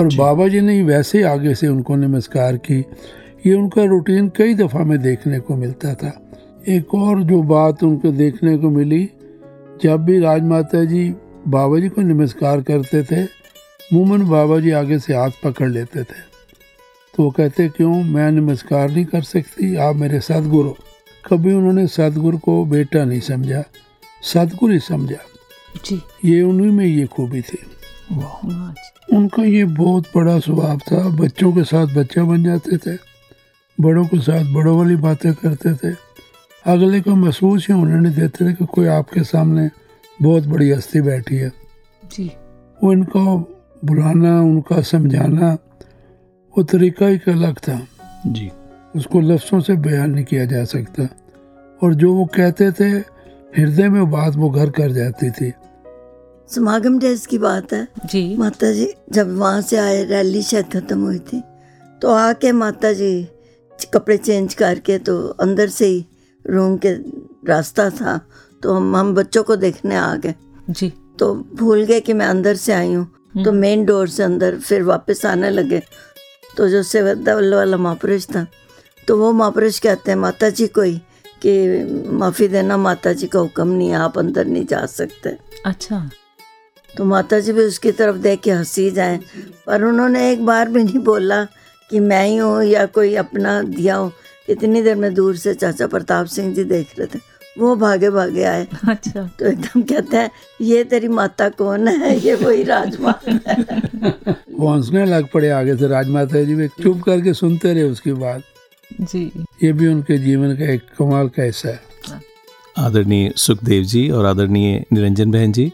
[0.00, 2.84] और बाबा जी ने ही वैसे आगे से उनको नमस्कार की।
[3.46, 6.30] ये उनका रूटीन कई दफ़ा में देखने को मिलता था।
[6.68, 9.10] एक और जो बात उनको देखने को मिली
[9.82, 11.14] जब भी राजमाता जी
[11.48, 13.22] बाबा जी को नमस्कार करते थे
[13.92, 16.20] मुमन बाबा जी आगे से हाथ पकड़ लेते थे।
[17.14, 18.02] तो वो कहते क्यों?
[18.02, 20.72] मैं नमस्कार नहीं कर सकती आप मेरे सदगुरु।
[21.26, 23.64] कभी उन्होंने सदगुरु को बेटा नहीं समझा
[24.22, 25.18] सदगुरु ही समझा।
[25.84, 27.58] जी। ये उन्हीं में ये खूबी थी।
[29.16, 32.98] उनका ये बहुत बड़ा स्वभाव था बच्चों के साथ बच्चा बन जाते थे
[33.80, 35.94] बड़ों के साथ बड़ों वाली बातें करते थे।
[36.66, 39.70] अगले को महसूस ही होने नहीं देते थे कि कोई आपके सामने
[40.22, 41.52] बहुत बड़ी हस्ती बैठी है।
[42.02, 42.30] जी।
[42.84, 43.20] वो इनका
[43.84, 45.52] बुलाना उनका समझाना
[46.54, 47.80] वो तरीका ही अलग था।
[48.26, 48.50] जी।
[48.96, 51.08] उसको लफ्ज़ों से बयान नहीं किया जा सकता।
[51.82, 52.88] और जो वो कहते थे
[53.56, 55.52] हृदय में बात वो घर कर जाती थी।
[56.48, 61.00] समागम डेज़ की बात है। जी। माता जी जब वहाँ से आए रैली शायद खत्म
[61.00, 61.42] हुई थी
[62.02, 63.28] तो आके माता जी
[63.94, 66.06] कपड़े चेंज करके तो अंदर से ही
[66.46, 66.92] रूम के
[67.48, 68.20] रास्ता था।
[68.62, 70.34] तो हम हम बच्चों को देखने आ गए।
[70.70, 74.58] जी। तो भूल गए कि मैं अंदर से आई हूँ। तो मेन डोर से अंदर
[74.58, 75.82] फिर वापस आने लगे।
[76.56, 78.46] तो जो सेवदा वाला महापुरुष था
[79.08, 81.00] तो वो महापुरुष कहते हैं माता जी को ही
[81.42, 86.10] कि माफ़ी देना माता जी का हुक्म नहीं है आप अंदर नहीं जा सकते। अच्छा।
[86.90, 89.18] तो माता जी भी उसकी तरफ़ देख के हँसी जाए
[89.66, 91.42] पर उन्होंने एक बार भी नहीं बोला
[91.90, 94.12] कि मैं ही हूँ या कोई अपना दिया हो।
[94.48, 97.18] इतनी देर में दूर से चाचा प्रताप सिंह जी देख रहे थे।
[97.58, 102.18] वो भागे भागे आए। अच्छा। तो एकदम कहते हैं ये तेरी माता कौन है?
[102.18, 103.36] ये वही राजमा है।
[104.50, 108.42] वो हंसने लग पड़े आगे से। राजमाता जी भी चुप करके सुनते रहे उसकी बात।
[109.00, 109.30] जी।
[109.64, 111.80] ये भी उनके जीवन का एक कमाल का हिस्सा है।
[112.78, 115.70] आदरणीय सुखदेव जी और आदरणीय निरंजन बहन जी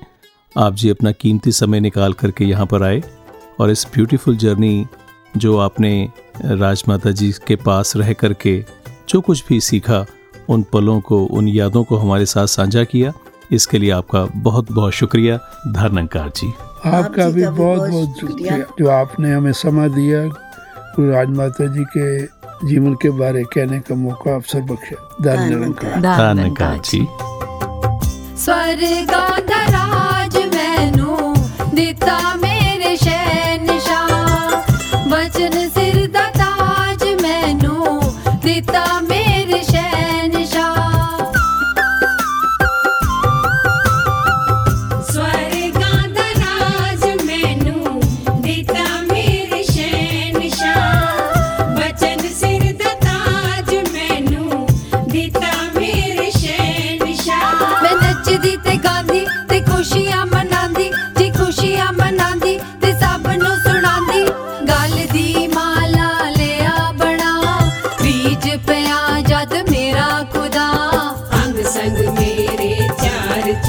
[0.57, 3.03] आप जी अपना कीमती समय निकाल करके यहाँ पर आए
[3.61, 4.87] और इस ब्यूटीफुल जर्नी
[5.37, 6.09] जो आपने
[6.45, 8.65] राजमाता जी के पास रह करके
[9.09, 10.07] जो कुछ भी सीखा
[10.49, 13.13] उन पलों को उन यादों को हमारे साथ साझा किया।
[13.53, 15.37] इसके लिए आपका बहुत बहुत शुक्रिया
[15.69, 16.53] धर्नकार जी।
[16.87, 20.29] आपका भी भी बहुत बहुत शुक्रिया। जो आपने हमें समय दिया।
[20.97, 22.23] कोई राजमाता जी के
[22.69, 27.07] जीवन के बारे कहने का मौका अवसर बख्शा। निरंकार जी।
[28.39, 29.27] स्वर्गा
[29.67, 31.35] राज मैनू
[31.75, 32.35] दिता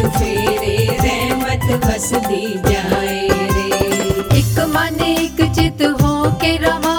[0.09, 3.17] चुफेरे रहमत बसदी जाए
[3.51, 6.95] रे। एक मन, एक चित हो के रवा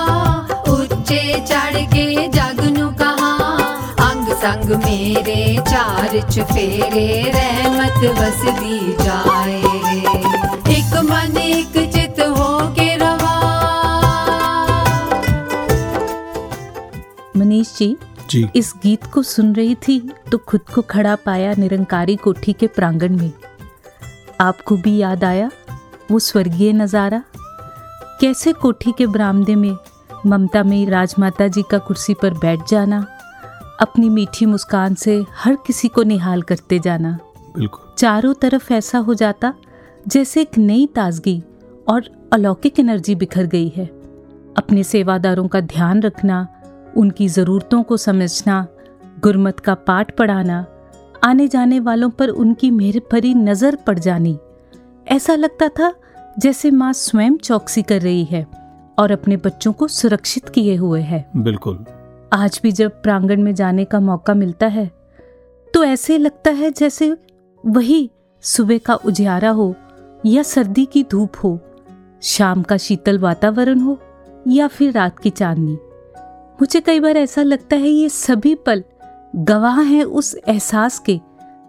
[0.73, 2.61] उच्चे चढ़ के जग
[3.01, 3.33] कहा।
[4.09, 12.95] अंग संग मेरे चार चुफेरे रहमत बसदी जाए रे। एक मन, एक चित हो के
[12.97, 13.37] रवा
[17.37, 17.97] मनीष जी
[18.31, 19.99] जी। इस गीत को सुन रही थी
[20.33, 23.33] तो खुद को खड़ा पाया निरंकारी कोठी के प्रांगण में।
[24.41, 25.51] आपको भी याद आया
[26.11, 27.23] वो स्वर्गीय नज़ारा?
[28.21, 29.77] कैसे कोठी के बरामदे में
[30.27, 33.07] ममता में राजमाता जी का कुर्सी पर बैठ जाना
[33.81, 37.19] अपनी मीठी मुस्कान से हर किसी को निहाल करते जाना?
[37.57, 39.53] बिल्कुल। चारों तरफ़ ऐसा हो जाता
[40.09, 41.43] जैसे एक नई ताजगी
[41.89, 43.87] और अलौकिक एनर्जी बिखर गई है।
[44.57, 46.47] अपने सेवादारों का ध्यान रखना
[46.97, 48.67] उनकी ज़रूरतों को समझना
[49.21, 50.65] गुरमत का पाठ पढ़ाना
[51.25, 54.39] आने जाने वालों पर उनकी मेहर भरी नज़र पड़ जानी।
[55.07, 55.93] ऐसा लगता था
[56.39, 58.47] जैसे माँ स्वयं चौकसी कर रही है
[58.99, 61.85] और अपने बच्चों को सुरक्षित किए हुए है। बिल्कुल।
[62.33, 64.91] आज भी जब प्रांगण में जाने का मौका मिलता है
[65.75, 67.15] तो ऐसे लगता है जैसे
[67.65, 68.11] वही
[68.45, 69.75] सुबह का उजियारा हो
[70.27, 71.59] या सर्दी की धूप हो
[72.23, 73.99] शाम का शीतल वातावरण हो
[74.49, 75.79] या फिर रात की चांदनी।
[76.61, 78.83] मुझे कई बार ऐसा लगता है ये सभी पल
[79.37, 81.21] गवाह हैं उस एहसास के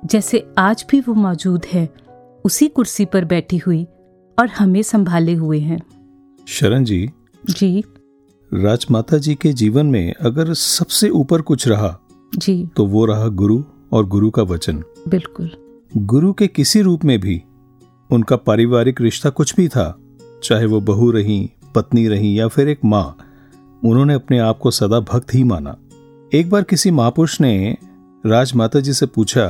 [0.06, 1.90] जैसे आज भी वो मौजूद है
[2.46, 3.84] उसी कुर्सी पर बैठी हुई
[4.40, 5.80] और हमें संभाले हुए हैं।
[6.48, 7.10] शरण जी।
[7.50, 7.84] जी।
[8.54, 11.98] राजमाता जी के जीवन में अगर सबसे ऊपर कुछ रहा
[12.38, 15.52] जी। तो वो रहा गुरु और गुरु का वचन। बिल्कुल।
[15.98, 17.42] गुरु के किसी रूप में भी
[18.12, 20.00] उनका पारिवारिक रिश्ता कुछ भी था
[20.44, 23.18] चाहे वो बहू रही पत्नी रही या फिर एक माँ
[23.86, 25.78] उन्होंने अपने आप को सदा भक्त ही माना।
[26.34, 27.78] एक बार किसी महापुरुष ने
[28.26, 29.48] राजमाता जी से पूछा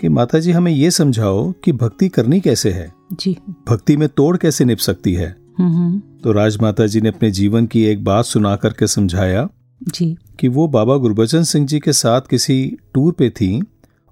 [0.00, 2.92] कि माता जी हमें ये समझाओ कि भक्ति करनी कैसे है?
[3.12, 5.36] जी। भक्ति में तोड़ कैसे निप सकती है?
[5.58, 9.48] हम्म हम्म, तो राजमाता जी ने अपने जीवन की एक बात सुना करके समझाया
[9.82, 13.62] जी। कि वो बाबा गुरबचन सिंह जी के साथ किसी टूर पे थी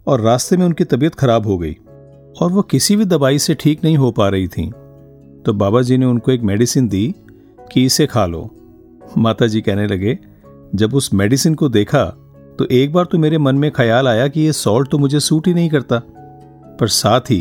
[0.07, 1.77] और रास्ते में उनकी तबीयत खराब हो गई
[2.41, 4.71] और वो किसी भी दवाई से ठीक नहीं हो पा रही थी।
[5.47, 7.15] तो बाबा जी ने उनको एक मेडिसिन दी
[7.73, 8.57] कि इसे खा लो।
[9.19, 10.19] माता जी कहने लगे,
[10.75, 12.05] जब उस मेडिसिन को देखा
[12.59, 15.47] तो एक बार तो मेरे मन में ख्याल आया कि ये सॉल्ट तो मुझे सूट
[15.47, 16.03] ही नहीं करता।
[16.81, 17.41] पर साथ ही,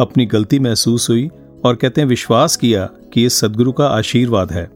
[0.00, 1.28] अपनी गलती महसूस हुई
[1.64, 4.70] और कहते हैं विश्वास किया कि ये सदगुरु का आशीर्वाद है।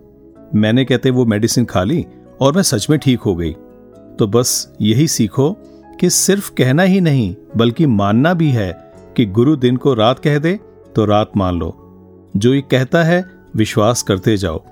[0.55, 2.05] मैंने कहते वो मेडिसिन खा ली
[2.41, 3.53] और मैं सच में ठीक हो गई।
[4.19, 5.51] तो बस यही सीखो
[6.01, 8.73] कि सिर्फ़ कहना ही नहीं, बल्कि मानना भी है
[9.17, 10.59] कि गुरु दिन को रात कह दे
[10.97, 11.75] तो रात मान लो।
[12.37, 13.25] जो ये कहता है,
[13.57, 14.65] विश्वास करते जाओ।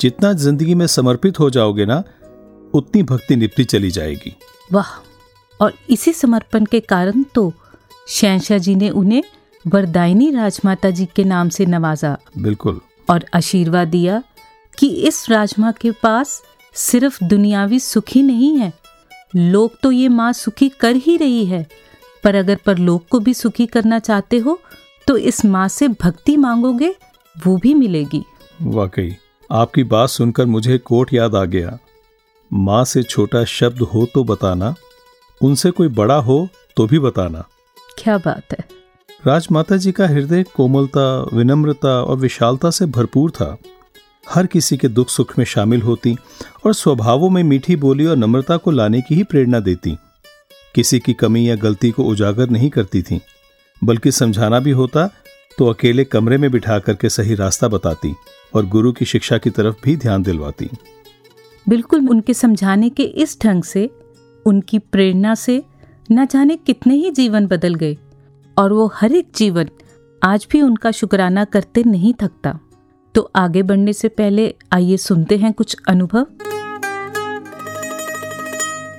[0.00, 2.02] जितना ज़िंदगी में समर्पित हो जाओगे ना
[2.74, 4.34] उतनी भक्ति निपटी चली जाएगी।
[4.72, 4.90] वाह
[5.60, 7.52] और इसी समर्पण के कारण तो
[8.08, 9.22] शहशाह जी ने उन्हें
[9.64, 14.22] वरदायनी राजमाता जी के नाम से नवाजा। बिल्कुल। और आशीर्वाद दिया
[14.78, 16.42] कि इस राजमा के पास
[16.74, 18.72] सिर्फ़ दुनियावी सुखी नहीं है।
[19.36, 21.66] लोग तो ये माँ सुखी कर ही रही है
[22.24, 24.58] पर अगर परलोक को भी सुखी करना चाहते हो
[25.06, 26.94] तो इस माँ से भक्ति मांगोगे
[27.36, 28.22] वो भी मिलेगी।
[28.62, 29.16] वाकई।
[29.50, 31.78] आपकी बात सुनकर मुझे कोट याद आ गया।
[32.50, 34.74] माँ से छोटा शब्द हो तो बताना
[35.40, 37.44] उनसे कोई बड़ा हो तो भी बताना।
[37.98, 38.64] क्या बात है।
[39.26, 43.56] राजमाता जी का हृदय कोमलता विनम्रता और विशालता से भरपूर था।
[44.30, 46.16] हर किसी के दुख सुख में शामिल होती
[46.66, 49.96] और स्वभावों में मीठी बोली और नम्रता को लाने की ही प्रेरणा देती।
[50.74, 53.20] किसी की कमी या गलती को उजागर नहीं करती थी
[53.82, 55.06] बल्कि समझाना भी होता
[55.58, 58.14] तो अकेले कमरे में बिठा करके सही रास्ता बताती।
[58.54, 60.68] और गुरु की शिक्षा की तरफ़ भी ध्यान दिलवाती।
[61.68, 63.90] बिल्कुल उनके समझाने के इस ढंग से
[64.46, 65.62] उनकी प्रेरणा से
[66.12, 67.96] न जाने कितने ही जीवन बदल गए
[68.58, 69.68] और वो हर एक जीवन
[70.22, 72.58] आज भी उनका शुक्राना करते नहीं थकता।
[73.14, 76.26] तो आगे बढ़ने से पहले आइए सुनते हैं कुछ अनुभव।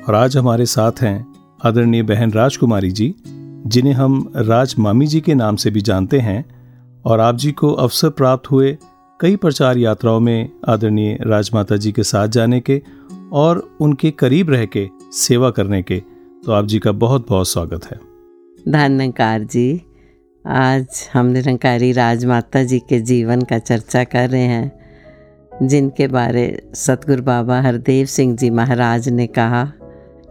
[0.07, 1.35] और आज हमारे साथ हैं
[1.65, 3.13] आदरणीय बहन राजकुमारी जी
[3.67, 6.45] जिन्हें हम राज मामी जी के नाम से भी जानते हैं
[7.05, 8.77] और आप जी को अवसर प्राप्त हुए
[9.19, 12.81] कई प्रचार यात्राओं में आदरणीय राजमाता जी के साथ जाने के
[13.33, 15.99] और उनके करीब रह के सेवा करने के
[16.45, 17.97] तो आप जी का बहुत बहुत स्वागत है।
[18.69, 19.81] धन्यकार जी।
[20.45, 27.23] आज हम निरंकारी राजमाता जी के जीवन का चर्चा कर रहे हैं, जिनके बारे सतगुरु
[27.23, 29.63] बाबा हरदेव सिंह जी महाराज ने कहा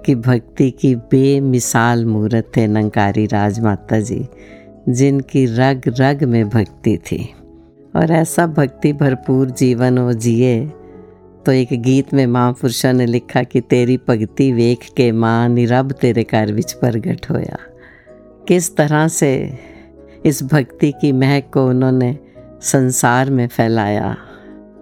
[0.06, 4.24] कि भक्ति की बेमिसाल मूर्त थे नंकारी राजमाता जी,
[4.88, 7.34] जिनकी रग रग में भक्ति थी।
[7.96, 10.66] और ऐसा भक्ति भरपूर जीवन वो जिए।
[11.46, 16.26] तो एक गीत में महापुरुषों ने लिखा कि तेरी भगती वेख के माँ निरब तेरे
[16.32, 17.58] घर विच प्रगट होया।
[18.48, 19.58] किस तरह से
[20.26, 22.18] इस भक्ति की महक को उन्होंने
[22.62, 24.16] संसार में फैलाया।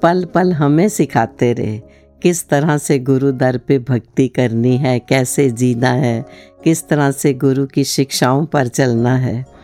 [0.03, 1.81] पल पल हमें सिखाते रहे
[2.23, 6.25] किस तरह से गुरु दर पे भक्ति करनी है, कैसे जीना है,
[6.65, 9.56] किस तरह से गुरु की शिक्षाओं पर चलना है।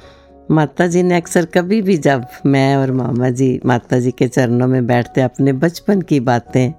[0.52, 4.66] माता जी ने अक्सर कभी भी जब मैं और मामा जी माता जी के चरणों
[4.66, 6.72] में बैठते अपने बचपन की बातें,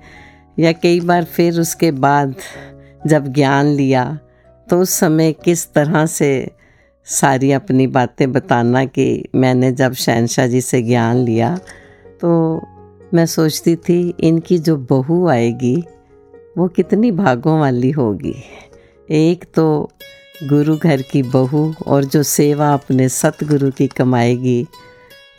[0.59, 2.35] या कई बार फिर उसके बाद
[3.07, 4.19] जब ज्ञान लिया
[4.69, 6.51] तो उस समय किस तरह से
[7.05, 11.59] सारी अपनी बातें बताना कि मैंने जब शहनशाह जी से ज्ञान लिया
[12.21, 12.61] तो
[13.13, 15.83] मैं सोचती थी इनकी जो बहू आएगी,
[16.57, 18.35] वो कितनी भागों वाली होगी।
[19.11, 19.91] एक तो
[20.35, 24.65] गुरु घर की बहू और जो सेवा अपने सतगुरु की कमाएगी।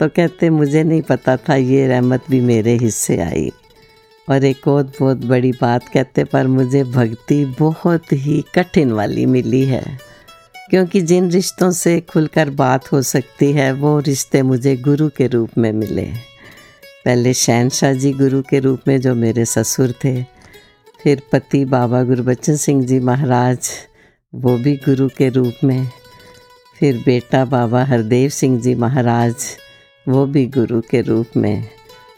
[0.01, 3.51] तो कहते, मुझे नहीं पता था ये रहमत भी मेरे हिस्से आई।
[4.29, 9.65] और एक और बहुत बड़ी बात कहते, पर मुझे भक्ति बहुत ही कठिन वाली मिली
[9.65, 9.99] है,
[10.71, 15.59] क्योंकि जिन रिश्तों से खुलकर बात हो सकती है, वो रिश्ते मुझे गुरु के रूप
[15.59, 16.07] में मिले।
[17.05, 20.23] पहले शहनशाह जी गुरु के रूप में जो मेरे ससुर थे,
[21.01, 23.71] फिर पति बाबा गुरबचन सिंह जी महाराज
[24.35, 25.89] वो भी गुरु के रूप में।
[26.79, 29.35] फिर बेटा बाबा हरदेव सिंह जी महाराज,
[30.09, 31.69] वो भी गुरु के रूप में।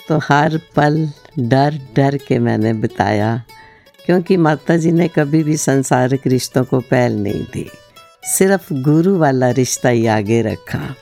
[0.08, 3.42] तो हर पल डर डर के मैंने बिताया,
[4.06, 7.68] क्योंकि माता जी ने कभी भी संसारिक रिश्तों को पहल नहीं दी।
[8.28, 10.94] सिर्फ़ गुरु वाला रिश्ता ही आगे रखा।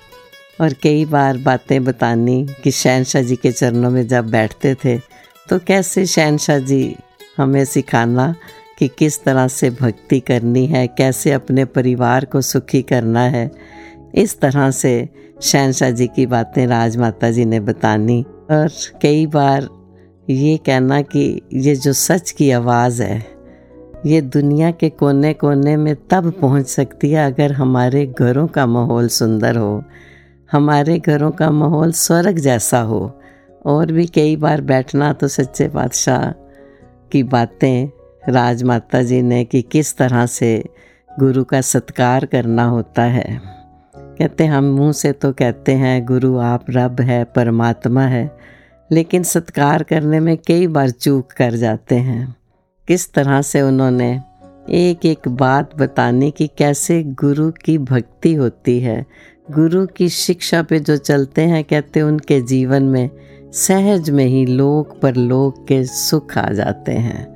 [0.60, 4.98] और कई बार बातें बतानी कि शहनशाह जी के चरणों में जब बैठते थे
[5.48, 6.96] तो कैसे शहनशाह जी
[7.36, 8.34] हमें सिखाना
[8.78, 13.50] कि किस तरह से भक्ति करनी है, कैसे अपने परिवार को सुखी करना है।
[14.14, 15.08] इस तरह से
[15.42, 18.68] शहनशाह जी की बातें राजमाता जी ने बतानी। और
[19.02, 19.68] कई बार
[20.30, 23.26] ये कहना कि ये जो सच की आवाज़ है,
[24.06, 29.08] ये दुनिया के कोने कोने में तब पहुँच सकती है अगर हमारे घरों का माहौल
[29.08, 29.84] सुंदर हो,
[30.52, 33.20] हमारे घरों का माहौल स्वर्ग जैसा हो।
[33.66, 36.30] और भी कई बार बैठना तो सच्चे बादशाह
[37.12, 37.88] की बातें
[38.28, 40.64] राजमाता जी ने कि किस तरह से
[41.18, 43.40] गुरु का सत्कार करना होता है।
[43.96, 48.36] कहते, हम मुँह से तो कहते हैं, गुरु आप रब है, परमात्मा है,
[48.92, 52.36] लेकिन सत्कार करने में कई बार चूक कर जाते हैं।
[52.88, 54.20] किस तरह से उन्होंने
[54.70, 59.06] एक एक बात बताने की कैसे गुरु की भक्ति होती है,
[59.50, 63.10] गुरु की शिक्षा पे जो चलते हैं, कहते, उनके जीवन में
[63.52, 67.33] सहज में ही लोक पर लोक के सुख आ जाते हैं।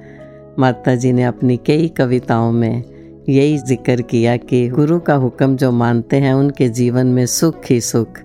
[0.59, 2.82] माता जी ने अपनी कई कविताओं में
[3.28, 7.80] यही ज़िक्र किया कि गुरु का हुक्म जो मानते हैं, उनके जीवन में सुख ही
[7.80, 8.18] सुख,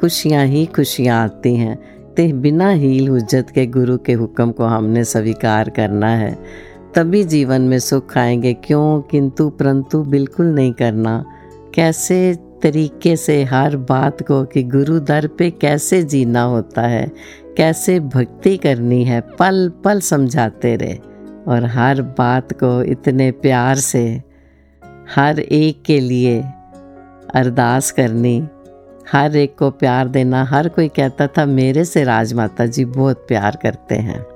[0.00, 1.78] खुशियाँ ही खुशियाँ आती हैं।
[2.16, 6.38] ते बिना हील हुज्जत के गुरु के हुक्म को हमने स्वीकार करना है।
[6.94, 9.00] तभी जीवन में सुख आएँगे। क्यों?
[9.00, 11.24] किंतु परंतु बिल्कुल नहीं करना।
[11.74, 17.12] कैसे तरीके से हर बात को कि गुरु दर पे कैसे जीना होता है?
[17.56, 19.20] कैसे भक्ति करनी है?
[19.20, 21.07] पल पल समझाते रहे।
[21.48, 24.22] और हर बात को इतने प्यार से,
[25.16, 26.40] हर एक के लिए
[27.34, 28.48] अरदास करनी,
[29.12, 33.58] हर एक को प्यार देना। हर कोई कहता था, मेरे से राजमाता जी बहुत प्यार
[33.62, 34.26] करते हैं।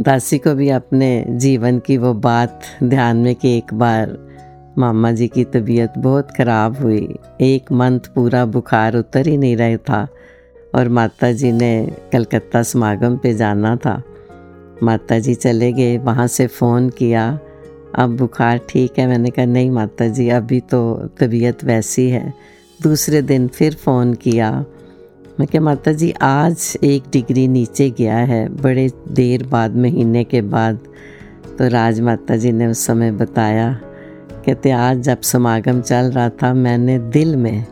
[0.00, 4.18] दासी को भी अपने जीवन की वो बात ध्यान में कि एक बार
[4.78, 9.76] मामा जी की तबीयत बहुत ख़राब हुई। एक मंथ पूरा बुखार उतर ही नहीं रहा
[9.76, 10.08] था
[10.74, 14.02] और माता जी ने कलकत्ता समागम पे जाना था।
[14.82, 17.38] माता जी चले गए, वहाँ से फ़ोन किया।
[17.94, 19.06] अब बुखार ठीक है?
[19.06, 22.34] मैंने कहा, नहीं माता जी अभी तो तबीयत वैसी है।
[22.82, 24.64] दूसरे दिन फिर फ़ोन किया।
[25.40, 30.40] मैं क्या माता जी आज एक डिग्री नीचे गया है, बड़े देर बाद, महीने के
[30.40, 30.78] बाद।
[31.58, 33.80] तो राज माता जी ने उस समय बताया,
[34.46, 37.64] कहते, आज जब समागम चल रहा था, मैंने दिल में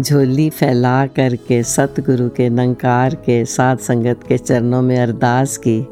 [0.00, 5.86] झोली फैला करके, सतगुरु के, नंकार के साथ संगत के चरणों में अरदास की।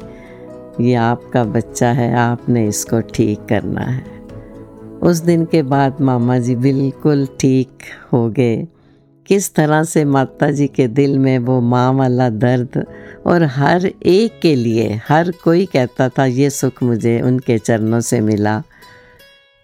[0.81, 4.03] ये आपका बच्चा है, आपने इसको ठीक करना है।
[5.01, 8.67] उस दिन के बाद मामा जी बिल्कुल ठीक हो गए।
[9.27, 12.85] किस तरह से माता जी के दिल में वो माँ वाला दर्द
[13.27, 18.19] और हर एक के लिए, हर कोई कहता था, ये सुख मुझे उनके चरणों से
[18.21, 18.61] मिला।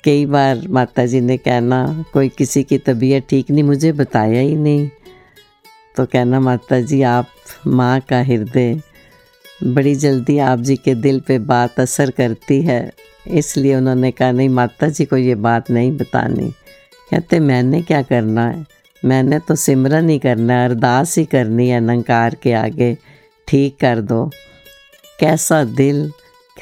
[0.03, 4.55] कई बार माता जी ने कहना, कोई किसी की तबीयत ठीक नहीं, मुझे बताया ही
[4.55, 4.89] नहीं।
[5.97, 7.27] तो कहना, माता जी, आप
[7.67, 8.81] माँ का हृदय
[9.63, 12.93] बड़ी जल्दी आप जी के दिल पे बात असर करती है।
[13.27, 16.49] इसलिए उन्होंने कहा, नहीं, माता जी को ये बात नहीं बतानी।
[17.11, 18.65] कहते, मैंने क्या करना है?
[19.05, 22.97] मैंने तो सिमरन ही करना है, अरदास ही करनी है नंकार के आगे।
[23.47, 24.31] ठीक कर दो।
[25.19, 26.11] कैसा दिल?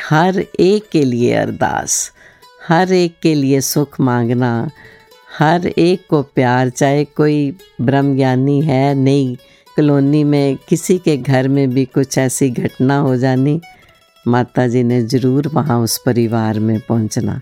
[0.09, 2.11] हर एक के लिए अरदास।
[2.67, 4.69] हर एक के लिए सुख मांगना।
[5.39, 9.37] हर एक को प्यार, चाहे कोई ब्रह्म ज्ञानी है, नहीं।
[9.75, 13.59] कॉलोनी में किसी के घर में भी कुछ ऐसी घटना हो जानी
[14.25, 17.39] माता जी ने ज़रूर वहाँ उस परिवार में पहुँचना।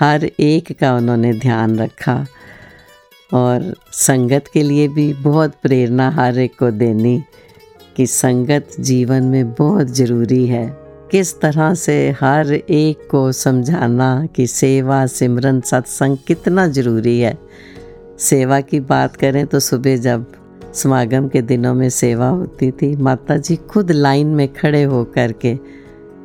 [0.00, 2.26] हर एक का उन्होंने ध्यान रखा
[3.32, 7.22] और संगत के लिए भी बहुत प्रेरणा हर एक को देनी
[7.96, 10.66] कि संगत जीवन में बहुत ज़रूरी है।
[11.10, 17.36] किस तरह से हर एक को समझाना कि सेवा, सिमरन, सत्संग कितना ज़रूरी है।
[18.18, 20.26] सेवा की बात करें तो सुबह जब
[20.74, 25.32] समागम के दिनों में सेवा होती थी। माता जी खुद लाइन में खड़े हो कर
[25.32, 25.58] के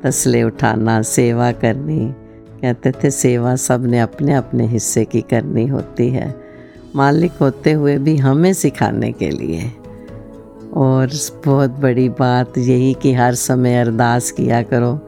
[0.04, 2.14] तसले उठाना, सेवा करनी,
[2.62, 6.42] कहते थे सेवा सबने अपने अपने हिस्से की करनी होती है।
[6.96, 9.72] मालिक होते हुए भी हमें सिखाने के लिए।
[10.74, 11.10] और
[11.46, 15.00] बहुत बड़ी बात यही कि हर समय अरदास किया करो,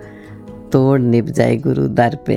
[0.71, 2.35] तोड़ निभ जाए गुरु दर पे।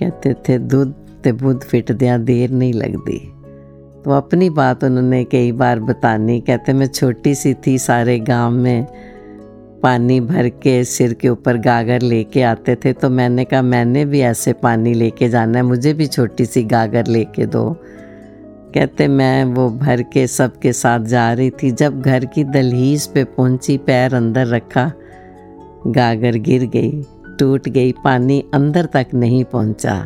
[0.00, 0.94] कहते थे, दूध
[1.24, 3.31] ਤੇ बुद्ध फिटदियाँ देर नहीं लगती।
[4.04, 8.86] तो अपनी बात उन्होंने कई बार बतानी, कहते, मैं छोटी सी थी सारे गाँव में।
[9.82, 14.20] पानी भर के सिर के ऊपर गागर लेके आते थे तो मैंने कहा, मैंने भी
[14.20, 17.64] ऐसे पानी लेके जाना है, मुझे भी छोटी सी गागर लेके दो।
[18.74, 23.24] कहते, मैं वो भर के सबके साथ जा रही थी, जब घर की दलहीज पे
[23.24, 24.90] पहुँची, पैर अंदर रखा,
[25.86, 27.02] गागर गिर गई,
[27.38, 29.98] टूट गई, पानी अंदर तक नहीं पहुँचा।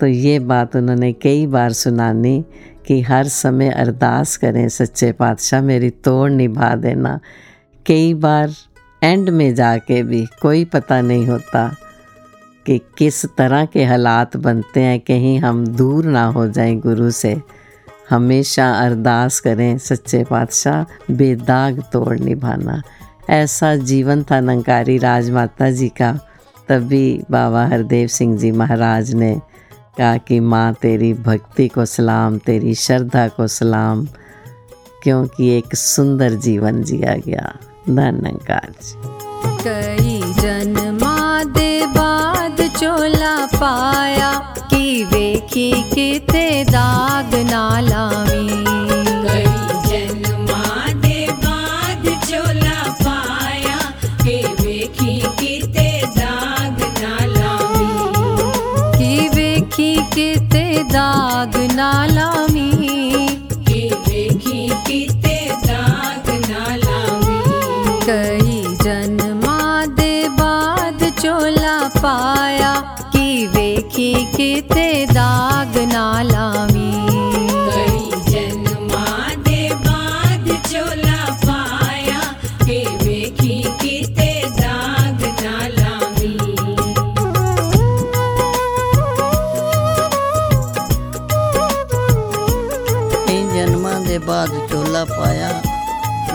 [0.00, 2.44] तो ये बात उन्होंने कई बार सुनानी
[2.86, 7.20] कि हर समय अरदास करें, सच्चे पातशाह, मेरी तोड़ निभा देना।
[7.86, 8.50] कई बार
[9.02, 11.76] एंड में जाके भी कोई पता नहीं होता
[12.66, 17.42] कि किस तरह के हालात बनते हैं, कहीं हम दूर ना हो जाएँ गुरु से।
[18.10, 22.82] हमेशा अरदास करें, सच्चे पातशाह, बेदाग तोड़ निभाना।
[23.30, 26.18] ऐसा जीवन था नंकारी राजमाता जी का।
[26.68, 29.40] तभी बाबा हरदेव सिंह जी महाराज ने
[29.98, 34.06] कहा कि माँ तेरी भक्ति को सलाम, तेरी श्रद्धा को सलाम,
[35.02, 37.54] क्योंकि एक सुंदर जीवन जिया गया।
[37.90, 38.74] धनकार
[39.46, 44.32] कई जन्मा दे बाद चोला पाया,
[44.70, 48.65] कि वेखी किते दाग ना लावी।
[74.55, 76.91] वेखी किते दाग ना लावी
[77.67, 82.21] कई जन्मां दे बाद चोला पाया
[82.63, 84.29] के वेखी किते
[84.59, 86.31] दाग ना लावी
[93.25, 95.49] ਕਈ ਜਨਮਾਂ ਦੇ ਬਾਅਦ ਚੋਲਾ ਪਾਇਆ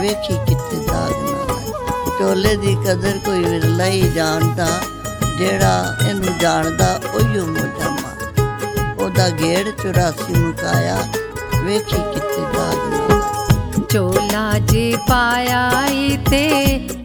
[0.01, 4.67] ਵੇਖੀ ਕਿਤੇ ਦਾਗ ਨਾ ਲਾਇਆ ਚੋਲੇ ਦੀ ਕਦਰ ਕੋਈ ਵਿਰਲਾ ਹੀ ਜਾਣਦਾ
[5.39, 8.00] ਜਿਹੜਾ ਇਹਨੂੰ ਜਾਣਦਾ ਉਹੀਓ ਮੁਜਾਮਾ
[9.21, 10.97] ਉਹਦਾ ਗੇੜ 84 ਮੁਕਾਇਆ
[11.64, 13.35] ਵੇਖੀ ਕਿਤੇ ਦਾਗ ਨਾ ਲਾਇਆ
[13.93, 14.41] चोला
[14.71, 15.59] जे पाया
[16.29, 16.39] ते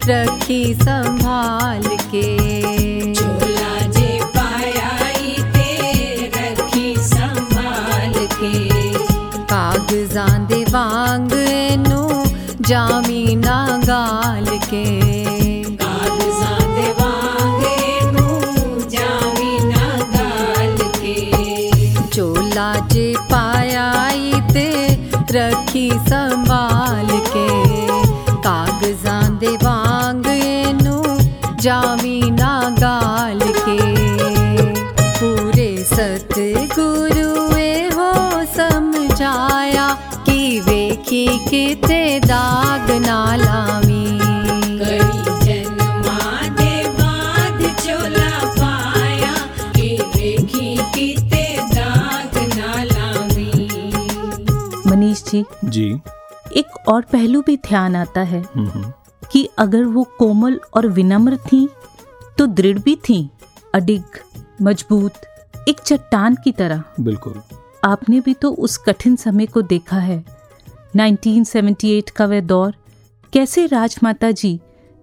[0.08, 2.22] रखी संभाल के
[3.18, 4.88] चोला जे पाया
[5.56, 5.68] ते
[6.36, 8.52] रखी संभाल के
[9.52, 12.02] कागजां दे वांग एनू
[12.72, 13.58] जामी ना
[13.90, 14.84] गाल के
[25.77, 27.47] रखी संभाल के
[28.45, 31.01] कागजां दे वांग एनू
[31.65, 33.77] जामी ना गाल के।
[35.19, 37.29] पूरे सतगुरु
[37.97, 38.09] हो
[38.57, 39.87] समझाया
[40.29, 43.19] कि वेखी किते दाग ना
[56.87, 58.43] और पहलू भी ध्यान आता है
[59.23, 61.67] कि अगर वो कोमल और विनम्र थी
[62.37, 63.29] तो दृढ़ भी थी
[63.73, 64.19] अडिग
[64.61, 65.13] मज़बूत
[65.69, 67.41] एक चट्टान की तरह। बिल्कुल।
[67.83, 70.23] आपने भी तो उस कठिन समय को देखा है।
[70.95, 72.73] 1978 का वह दौर
[73.33, 74.59] कैसे राजमाता जी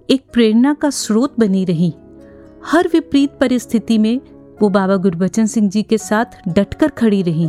[0.09, 1.93] एक प्रेरणा का स्रोत बनी रही।
[2.66, 4.20] हर विपरीत परिस्थिति में
[4.62, 7.49] वो बाबा गुरबचन सिंह जी के साथ डटकर खड़ी रही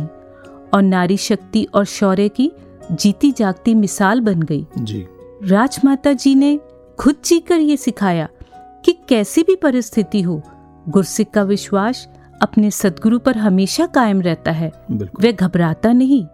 [0.74, 2.50] और नारी शक्ति और शौर्य की
[2.92, 5.06] जीती जागती मिसाल बन गई। जी।
[5.42, 6.58] राजमाता जी ने
[6.98, 8.28] खुद जीकर ये सिखाया
[8.84, 10.40] कि कैसी भी परिस्थिति हो
[10.88, 12.06] गुरसिक का विश्वास
[12.42, 16.24] अपने सदगुरु पर हमेशा कायम रहता है। वह घबराता नहीं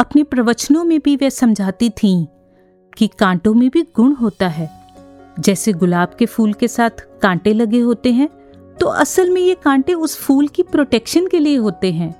[0.00, 2.26] अपने प्रवचनों में भी वह समझाती थीं
[2.92, 4.70] कि कांटों में भी गुण होता है।
[5.40, 8.28] जैसे गुलाब के फूल के साथ कांटे लगे होते हैं
[8.80, 12.14] तो असल में ये कांटे उस फूल की प्रोटेक्शन के लिए होते हैं।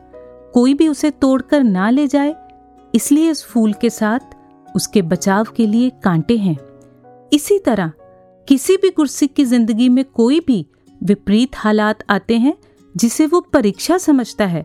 [0.55, 2.35] कोई भी उसे तोड़कर ना ले जाए
[2.97, 4.35] इसलिए इस फूल के साथ
[4.77, 6.57] उसके बचाव के लिए कांटे हैं।
[7.33, 7.93] इसी तरह,
[8.49, 10.65] किसी भी गुरसिक की ज़िंदगी में कोई भी
[11.01, 12.55] विपरीत हालात आते हैं,
[12.95, 14.65] जिसे वो परीक्षा समझता है।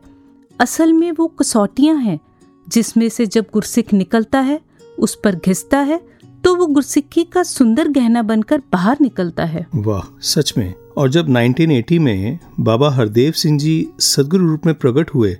[0.59, 2.19] असल में वो कसौटियाँ हैं,
[2.67, 4.59] जिसमें से जब गुरसिक निकलता है,
[4.99, 5.99] उस पर घिसता है
[6.43, 11.27] तो वो गुरसिक्की का सुंदर गहना बनकर बाहर निकलता है। वाह, सच में। और जब
[11.29, 15.37] 1980 में बाबा हरदेव सिंह जी सदगुरु रूप में प्रकट हुए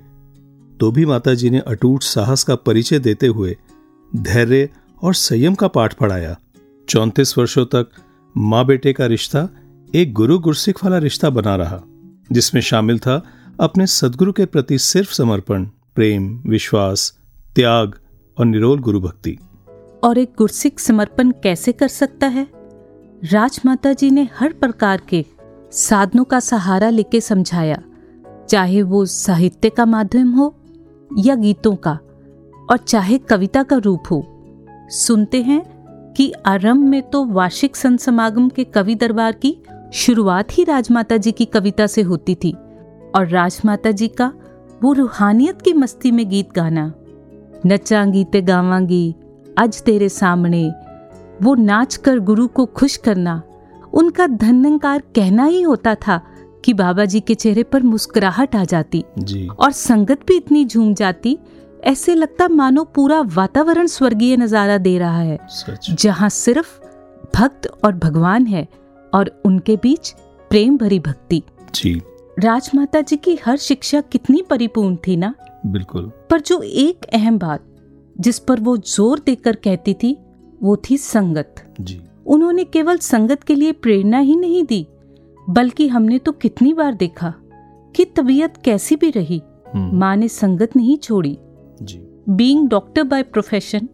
[0.82, 3.56] तो भी माता जी ने अटूट साहस का परिचय देते हुए
[4.16, 4.68] धैर्य
[5.02, 6.38] और संयम का पाठ पढ़ाया।
[6.88, 7.90] चौंतीस वर्षों तक
[8.36, 9.48] माँ बेटे का रिश्ता
[9.94, 11.80] एक गुरु गुरसिख वाला रिश्ता बना रहा,
[12.32, 13.22] जिसमें शामिल था
[13.60, 15.64] अपने सदगुरु के प्रति सिर्फ़ समर्पण,
[15.94, 17.18] प्रेम, विश्वास,
[17.54, 17.94] त्याग
[18.38, 19.38] और निरोल गुरु भक्ति।
[20.04, 22.46] और एक गुरसिख समर्पण कैसे कर सकता है?
[23.24, 25.24] राजमाता जी ने हर प्रकार के
[25.72, 27.82] साधनों का सहारा लेके समझाया,
[28.50, 30.58] चाहे वो साहित्य का माध्यम हो
[31.18, 31.98] या गीतों का,
[32.70, 34.22] और चाहे कविता का रूप हो।
[34.88, 35.62] सुनते हैं
[36.16, 39.56] कि आरंभ में तो वार्षिक संत समागम के कवि दरबार की
[39.92, 42.52] शुरुआत ही राजमाता जी की कविता से होती थी,
[43.16, 44.32] और राजमाता जी का
[44.82, 46.92] वो रूहानियत की मस्ती में गीत गाना।
[47.66, 49.14] नचांगी ते गावांगी,
[49.58, 50.68] आज तेरे सामने,
[51.42, 53.42] वो नाच कर गुरु को खुश करना,
[53.92, 56.20] उनका धन्यकार कहना ही होता था
[56.64, 60.92] कि बाबा जी के चेहरे पर मुस्कुराहट आ जाती जी। और संगत भी इतनी झूम
[60.94, 61.38] जाती
[61.84, 65.38] ऐसे लगता मानो पूरा वातावरण स्वर्गीय नज़ारा दे रहा है
[65.90, 66.78] जहाँ सिर्फ़
[67.34, 68.66] भक्त और भगवान है
[69.12, 70.14] और उनके बीच
[70.50, 71.42] प्रेम भरी भक्ति।
[71.74, 72.00] जी।
[72.36, 75.34] राजमाता जी की हर शिक्षा कितनी परिपूर्ण थी ना?
[75.66, 77.64] बिल्कुल। पर जो एक अहम बात
[78.16, 80.16] जिस पर वो ज़ोर देकर कहती थी
[80.62, 84.86] वो थी संगत। जी। उन्होंने केवल संगत के लिए प्रेरणा ही नहीं दी
[85.50, 87.32] बल्कि हमने तो कितनी बार देखा
[87.94, 89.40] कि तबीयत कैसी भी रही
[89.74, 91.38] हम्म, माँ ने संगत नहीं छोड़ी।
[91.82, 93.88] जी। बीइंग डॉक्टर बाय प्रोफेशन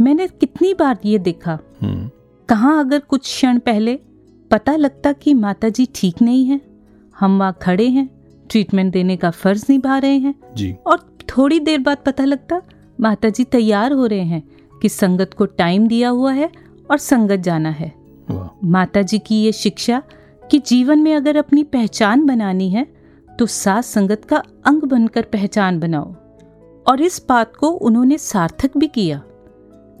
[0.00, 2.10] मैंने कितनी बार ये देखा। हम्म,
[2.48, 3.98] कहाँ अगर कुछ क्षण पहले
[4.50, 6.60] पता लगता कि माता जी ठीक नहीं है
[7.16, 8.08] हम वहाँ खड़े हैं
[8.50, 10.98] ट्रीटमेंट देने का फ़र्ज़ निभा रहे हैं जी। और
[11.28, 12.60] थोड़ी देर बाद पता लगता
[13.00, 14.42] माता जी तैयार हो रहे हैं
[14.82, 16.50] कि संगत को टाइम दिया हुआ है
[16.90, 17.92] और संगत जाना है।
[18.64, 20.02] माता जी की ये शिक्षा
[20.50, 22.86] कि जीवन में अगर अपनी पहचान बनानी है
[23.28, 26.14] तो सास संगत का अंग बनकर पहचान बनाओ।
[26.86, 29.22] और इस बात को उन्होंने सार्थक भी किया।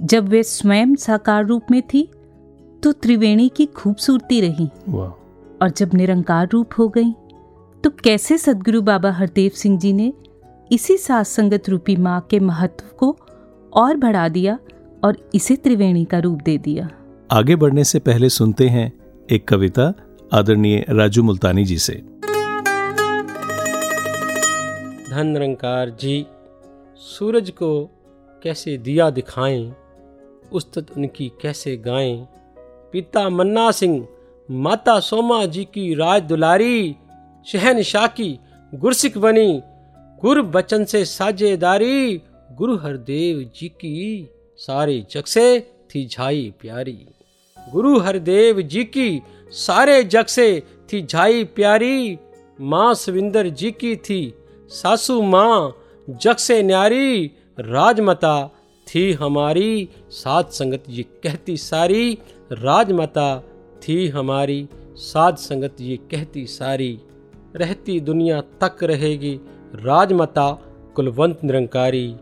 [0.02, 2.08] जब वे स्वयं साकार रूप में थी
[2.82, 4.66] तो त्रिवेणी की खूबसूरती रही।
[5.62, 7.12] और जब निरंकार रूप हो गई
[7.84, 10.12] तो कैसे सदगुरु बाबा हरदेव सिंह जी ने
[10.72, 13.16] इसी सास संगत रूपी माँ के महत्व को
[13.72, 14.58] और बढ़ा दिया
[15.04, 16.88] और इसे त्रिवेणी का रूप दे दिया।
[17.30, 18.92] आगे बढ़ने से पहले सुनते हैं
[19.30, 19.92] एक कविता
[20.32, 21.92] आदरणीय राजू मुल्तानी जी से।
[25.10, 26.26] धन निरंकार जी,
[26.96, 27.70] सूरज को
[28.42, 29.72] कैसे दिया दिखाएँ,
[30.52, 32.16] उस्तत उनकी कैसे गाएँ।
[32.92, 34.06] पिता मन्ना सिंह,
[34.50, 36.96] माता सोमा जी की राज दुलारी,
[37.46, 38.38] शहनशाह की
[38.72, 39.62] गुरसिक बनी,
[40.22, 42.22] गुरु बचन से साझेदारी,
[42.52, 46.98] गुरु हरदेव जी की सारे जग से थी झाई प्यारी।
[47.72, 50.62] गुरु हरदेव जी की, सारे जग से
[50.92, 52.18] थी झाई प्यारी।
[52.60, 54.34] माँ सविंदर जी की थी
[54.68, 55.74] सासू माँ,
[56.10, 57.26] जग से न्यारी।
[57.60, 58.50] राजमाता
[58.86, 62.18] थी हमारी, साध संगत ये कहती सारी।
[62.52, 63.44] राजमाता
[63.82, 66.98] थी हमारी, साध संगत ये कहती सारी।
[67.56, 69.40] रहती दुनिया तक रहेगी
[69.74, 70.50] राजमाता
[70.94, 72.16] कुलवंत निरंकारी।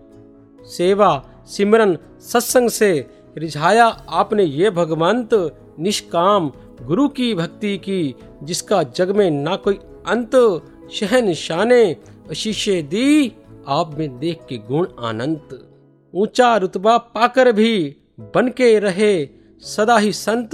[0.61, 1.11] सेवा
[1.47, 5.31] सिमरन सत्संग से रिझाया आपने ये भगवंत,
[5.79, 9.75] निष्काम, गुरु की भक्ति की, जिसका जग में ना कोई
[10.07, 10.63] अंत
[10.93, 11.97] शहनशाह ने
[12.31, 13.33] आशीषे दी,
[13.69, 15.69] आप में देख के गुण अनंत
[16.15, 19.29] ऊँचा रुतबा पाकर भी बन के रहे,
[19.63, 20.51] सदा ही संत,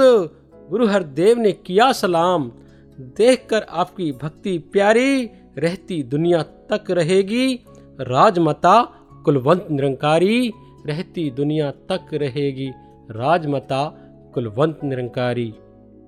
[0.70, 2.50] गुरु हरदेव ने किया सलाम।
[2.98, 7.54] देखकर आपकी भक्ति प्यारी, रहती दुनिया तक रहेगी,
[8.00, 8.82] राजमाता
[9.24, 10.52] कुलवंत निरंकारी
[10.86, 12.72] रहती दुनिया तक रहेगी,
[13.10, 13.98] राजमाता
[14.34, 15.54] कुलवंत निरंकारी।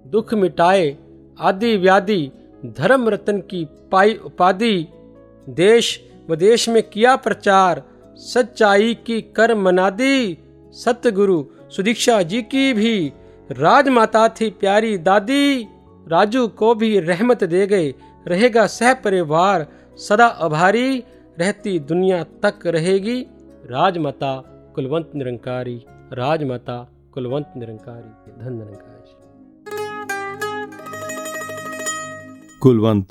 [0.07, 0.97] दुख मिटाए,
[1.41, 2.31] आदि व्याधि,
[2.67, 4.89] धर्म रतन की पाई उपाधि।
[5.49, 7.83] देश, विदेश में किया प्रचार,
[8.17, 10.39] सच्चाई की कर मनादी।
[10.71, 13.13] सतगुरु सुदीक्षा जी की भी,
[13.51, 15.67] राजमाता थी प्यारी दादी।
[16.09, 17.95] राजू को भी रहमत दे गए,
[18.27, 19.67] रहेगा सह परिवार,
[19.97, 21.05] सदा आभारी।
[21.39, 23.21] रहती दुनिया तक रहेगी,
[23.71, 25.75] राजमाता कुलवंत निरंकारी
[26.13, 26.77] राजमाता
[27.15, 28.09] कुलवंत निरंकारी
[28.45, 29.11] धन Nirankari.
[32.59, 33.09] Kulwant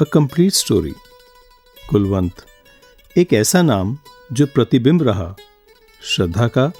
[0.00, 0.92] a complete story
[1.90, 2.44] Kulwant
[3.16, 3.98] एक ऐसा नाम
[4.32, 5.36] जो प्रतिबिंब रहा
[6.02, 6.72] श्रद्धा का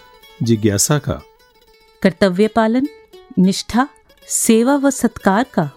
[0.42, 1.20] जिज्ञासा का।
[2.02, 2.88] कर्तव्य पालन
[3.38, 3.88] निष्ठा
[4.28, 5.70] सेवा व सत्कार का।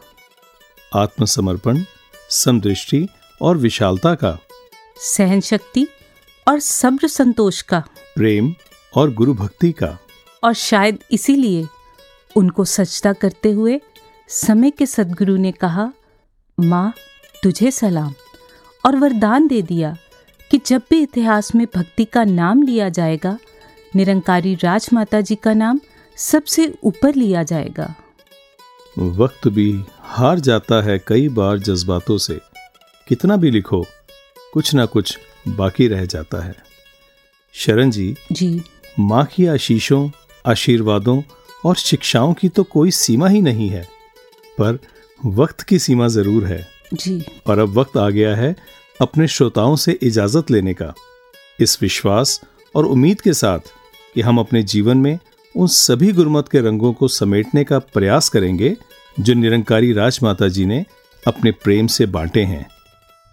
[0.95, 1.83] आत्मसमर्पण
[2.29, 3.07] समदृष्टि
[3.41, 4.38] और विशालता का।
[4.97, 5.88] सहन शक्ति
[6.47, 7.83] और सब्र संतोष का।
[8.16, 8.53] प्रेम
[8.95, 9.97] और गुरु भक्ति का।
[10.43, 11.66] और शायद इसीलिए
[12.36, 13.82] उनको सजदा करते हुए
[14.30, 15.93] समय के सदगुरु ने कहा
[16.59, 16.93] माँ
[17.43, 18.13] तुझे सलाम।
[18.86, 19.97] और वरदान दे दिया
[20.51, 23.38] कि जब भी इतिहास में भक्ति का नाम लिया जाएगा
[23.95, 25.80] निरंकारी राजमाता जी का नाम
[26.18, 27.93] सबसे ऊपर लिया जाएगा।
[28.99, 32.39] वक्त भी हार जाता है कई बार जज्बातों से।
[33.07, 33.86] कितना भी लिखो
[34.53, 36.64] कुछ ना कुछ बाकी रह जाता है।
[37.55, 38.61] शरण जी जी।
[38.99, 40.09] माँ की आशीषों
[40.45, 41.21] आशीर्वादों
[41.65, 43.87] और शिक्षाओं की तो कोई सीमा ही नहीं है
[44.57, 44.79] पर
[45.19, 48.55] वक्त की सीमा ज़रूर है। जी। और अब वक्त आ गया है
[49.01, 50.93] अपने श्रोताओं से इजाज़त लेने का।
[51.59, 52.39] इस विश्वास
[52.75, 53.71] और उम्मीद के साथ
[54.15, 55.17] कि हम अपने जीवन में
[55.55, 58.75] उन सभी गुरमत के रंगों को समेटने का प्रयास करेंगे
[59.17, 60.83] जो निरंकारी राजमाता जी ने
[61.23, 62.65] अपने प्रेम से बांटे हैं।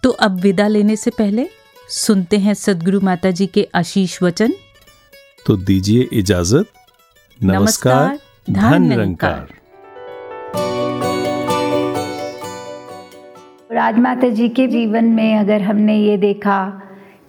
[0.03, 1.47] तो अब विदा लेने से पहले
[1.89, 4.53] सुनते हैं सदगुरु माता जी के आशीष वचन।
[5.45, 6.65] तो दीजिए इजाज़त।
[7.43, 8.19] नमस्कार
[8.49, 9.47] धन निरंकार
[13.71, 16.81] राजमाता जी के जीवन में अगर हमने ये देखा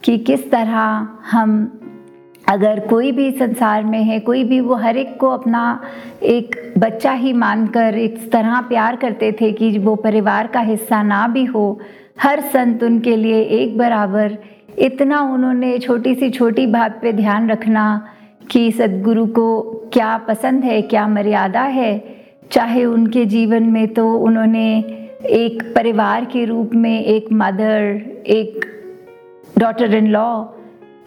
[0.05, 1.81] कि किस तरह हम
[2.49, 5.81] अगर कोई भी संसार में है कोई भी वो हर एक को अपना
[6.23, 11.27] एक बच्चा ही मानकर इस तरह प्यार करते थे कि वो परिवार का हिस्सा ना
[11.29, 11.81] भी हो
[12.17, 14.37] हर संत उनके लिए एक बराबर।
[14.79, 17.85] इतना उन्होंने छोटी सी छोटी बात पे ध्यान रखना
[18.51, 19.63] कि सदगुरु को
[19.93, 21.93] क्या पसंद है, क्या मर्यादा है।
[22.51, 24.67] चाहे उनके जीवन में तो उन्होंने
[25.33, 28.65] एक परिवार के रूप में एक मदर, एक
[29.59, 30.45] डॉटर इन लॉ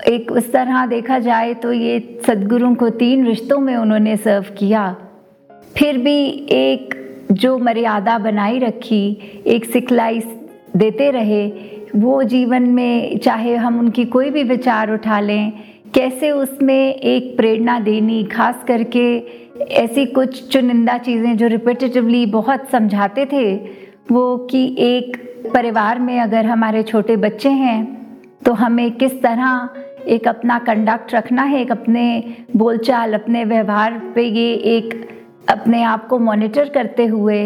[0.08, 4.96] एक उस तरह देखा जाए तो ये सदगुरु को तीन रिश्तों में उन्होंने सर्व किया।
[5.78, 6.20] फिर भी
[6.52, 6.94] एक
[7.32, 10.20] जो मर्यादा बनाई रखी, एक सिखलाई
[10.78, 11.48] देते रहे।
[11.96, 15.52] वो जीवन में चाहे हम उनकी कोई भी विचार उठा लें,
[15.96, 19.06] कैसे उसमें एक प्रेरणा देनी, खास करके
[19.76, 23.56] ऐसी कुछ चुनिंदा चीज़ें जो रिपीटेटिवली बहुत समझाते थे,
[24.12, 25.18] वो कि एक
[25.54, 27.96] परिवार में अगर हमारे छोटे बच्चे हैं
[28.46, 29.70] तो हमें किस तरह
[30.08, 34.94] एक अपना कंडक्ट रखना है, एक अपने बोलचाल, अपने व्यवहार पे ये एक
[35.50, 37.40] अपने आप को मॉनिटर करते हुए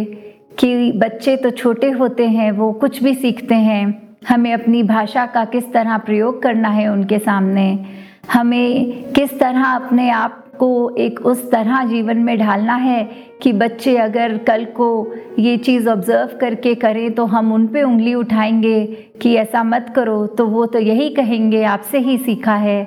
[0.62, 5.46] कि बच्चे तो छोटे होते हैं, वो कुछ भी सीखते हैं। हमें अपनी भाषा का
[5.46, 7.86] किस तरह प्रयोग करना है उनके सामने?
[8.34, 13.04] हमें किस तरह अपने आप को एक उस तरह जीवन में ढालना है
[13.42, 18.14] कि बच्चे अगर कल को ये चीज़ ऑब्ज़र्व करके करें तो हम उन पे उंगली
[18.14, 18.86] उठाएँगे
[19.22, 22.84] कि ऐसा मत करो तो वो तो यही कहेंगे, आपसे ही सीखा है।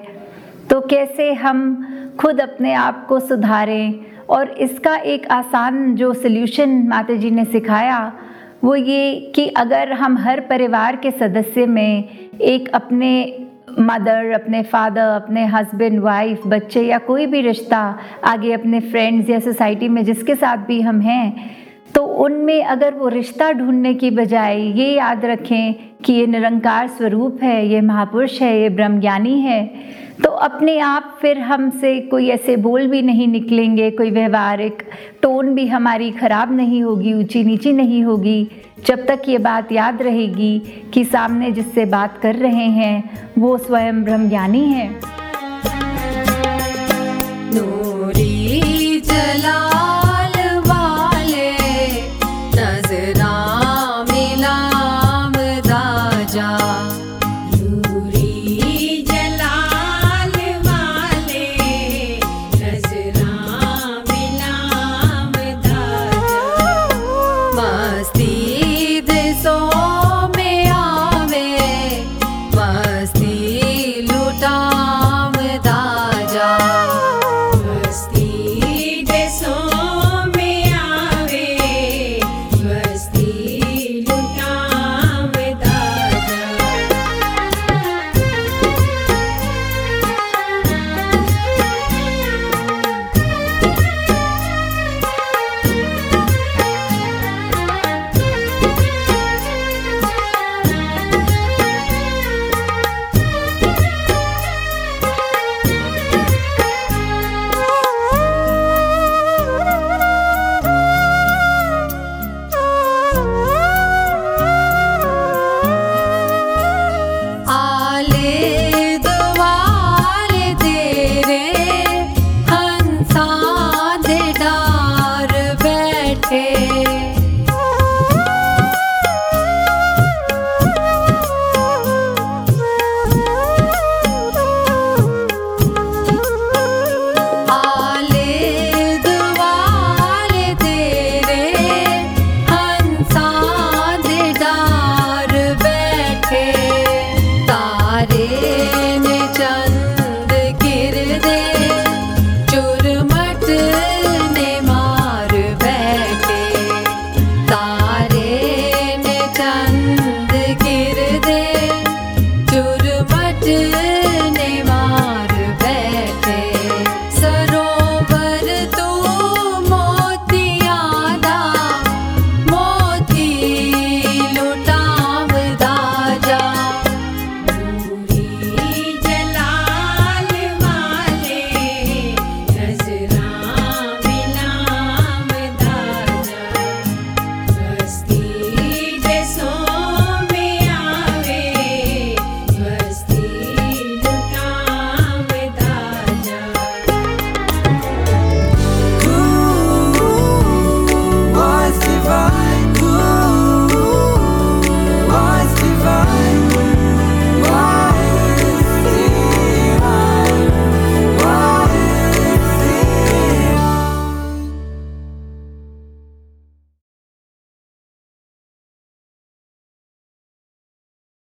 [0.70, 1.86] तो कैसे हम
[2.20, 4.13] खुद अपने आप को सुधारें?
[4.28, 8.12] और इसका एक आसान जो सल्यूशन माता जी ने सिखाया,
[8.64, 12.08] वो ये कि अगर हम हर परिवार के सदस्य में
[12.42, 13.12] एक अपने
[13.78, 17.78] मदर अपने फादर अपने हस्बैंड वाइफ बच्चे या कोई भी रिश्ता,
[18.24, 21.50] आगे अपने फ्रेंड्स या सोसाइटी में जिसके साथ भी हम हैं
[21.94, 27.42] तो उनमें अगर वो रिश्ता ढूँढने की बजाय ये याद रखें कि ये निरंकार स्वरूप
[27.42, 29.60] है, ये महापुरुष है, ये ब्रह्मज्ञानी है
[30.22, 34.82] तो अपने आप फिर हमसे कोई ऐसे बोल भी नहीं निकलेंगे, कोई व्यवहारिक
[35.22, 38.48] टोन भी हमारी खराब नहीं होगी, ऊँची नीची नहीं होगी।
[38.86, 40.58] जब तक ये बात याद रहेगी
[40.94, 44.88] कि सामने जिससे बात कर रहे हैं, वो स्वयं ब्रह्मज्ञानी है।
[47.54, 47.93] नूर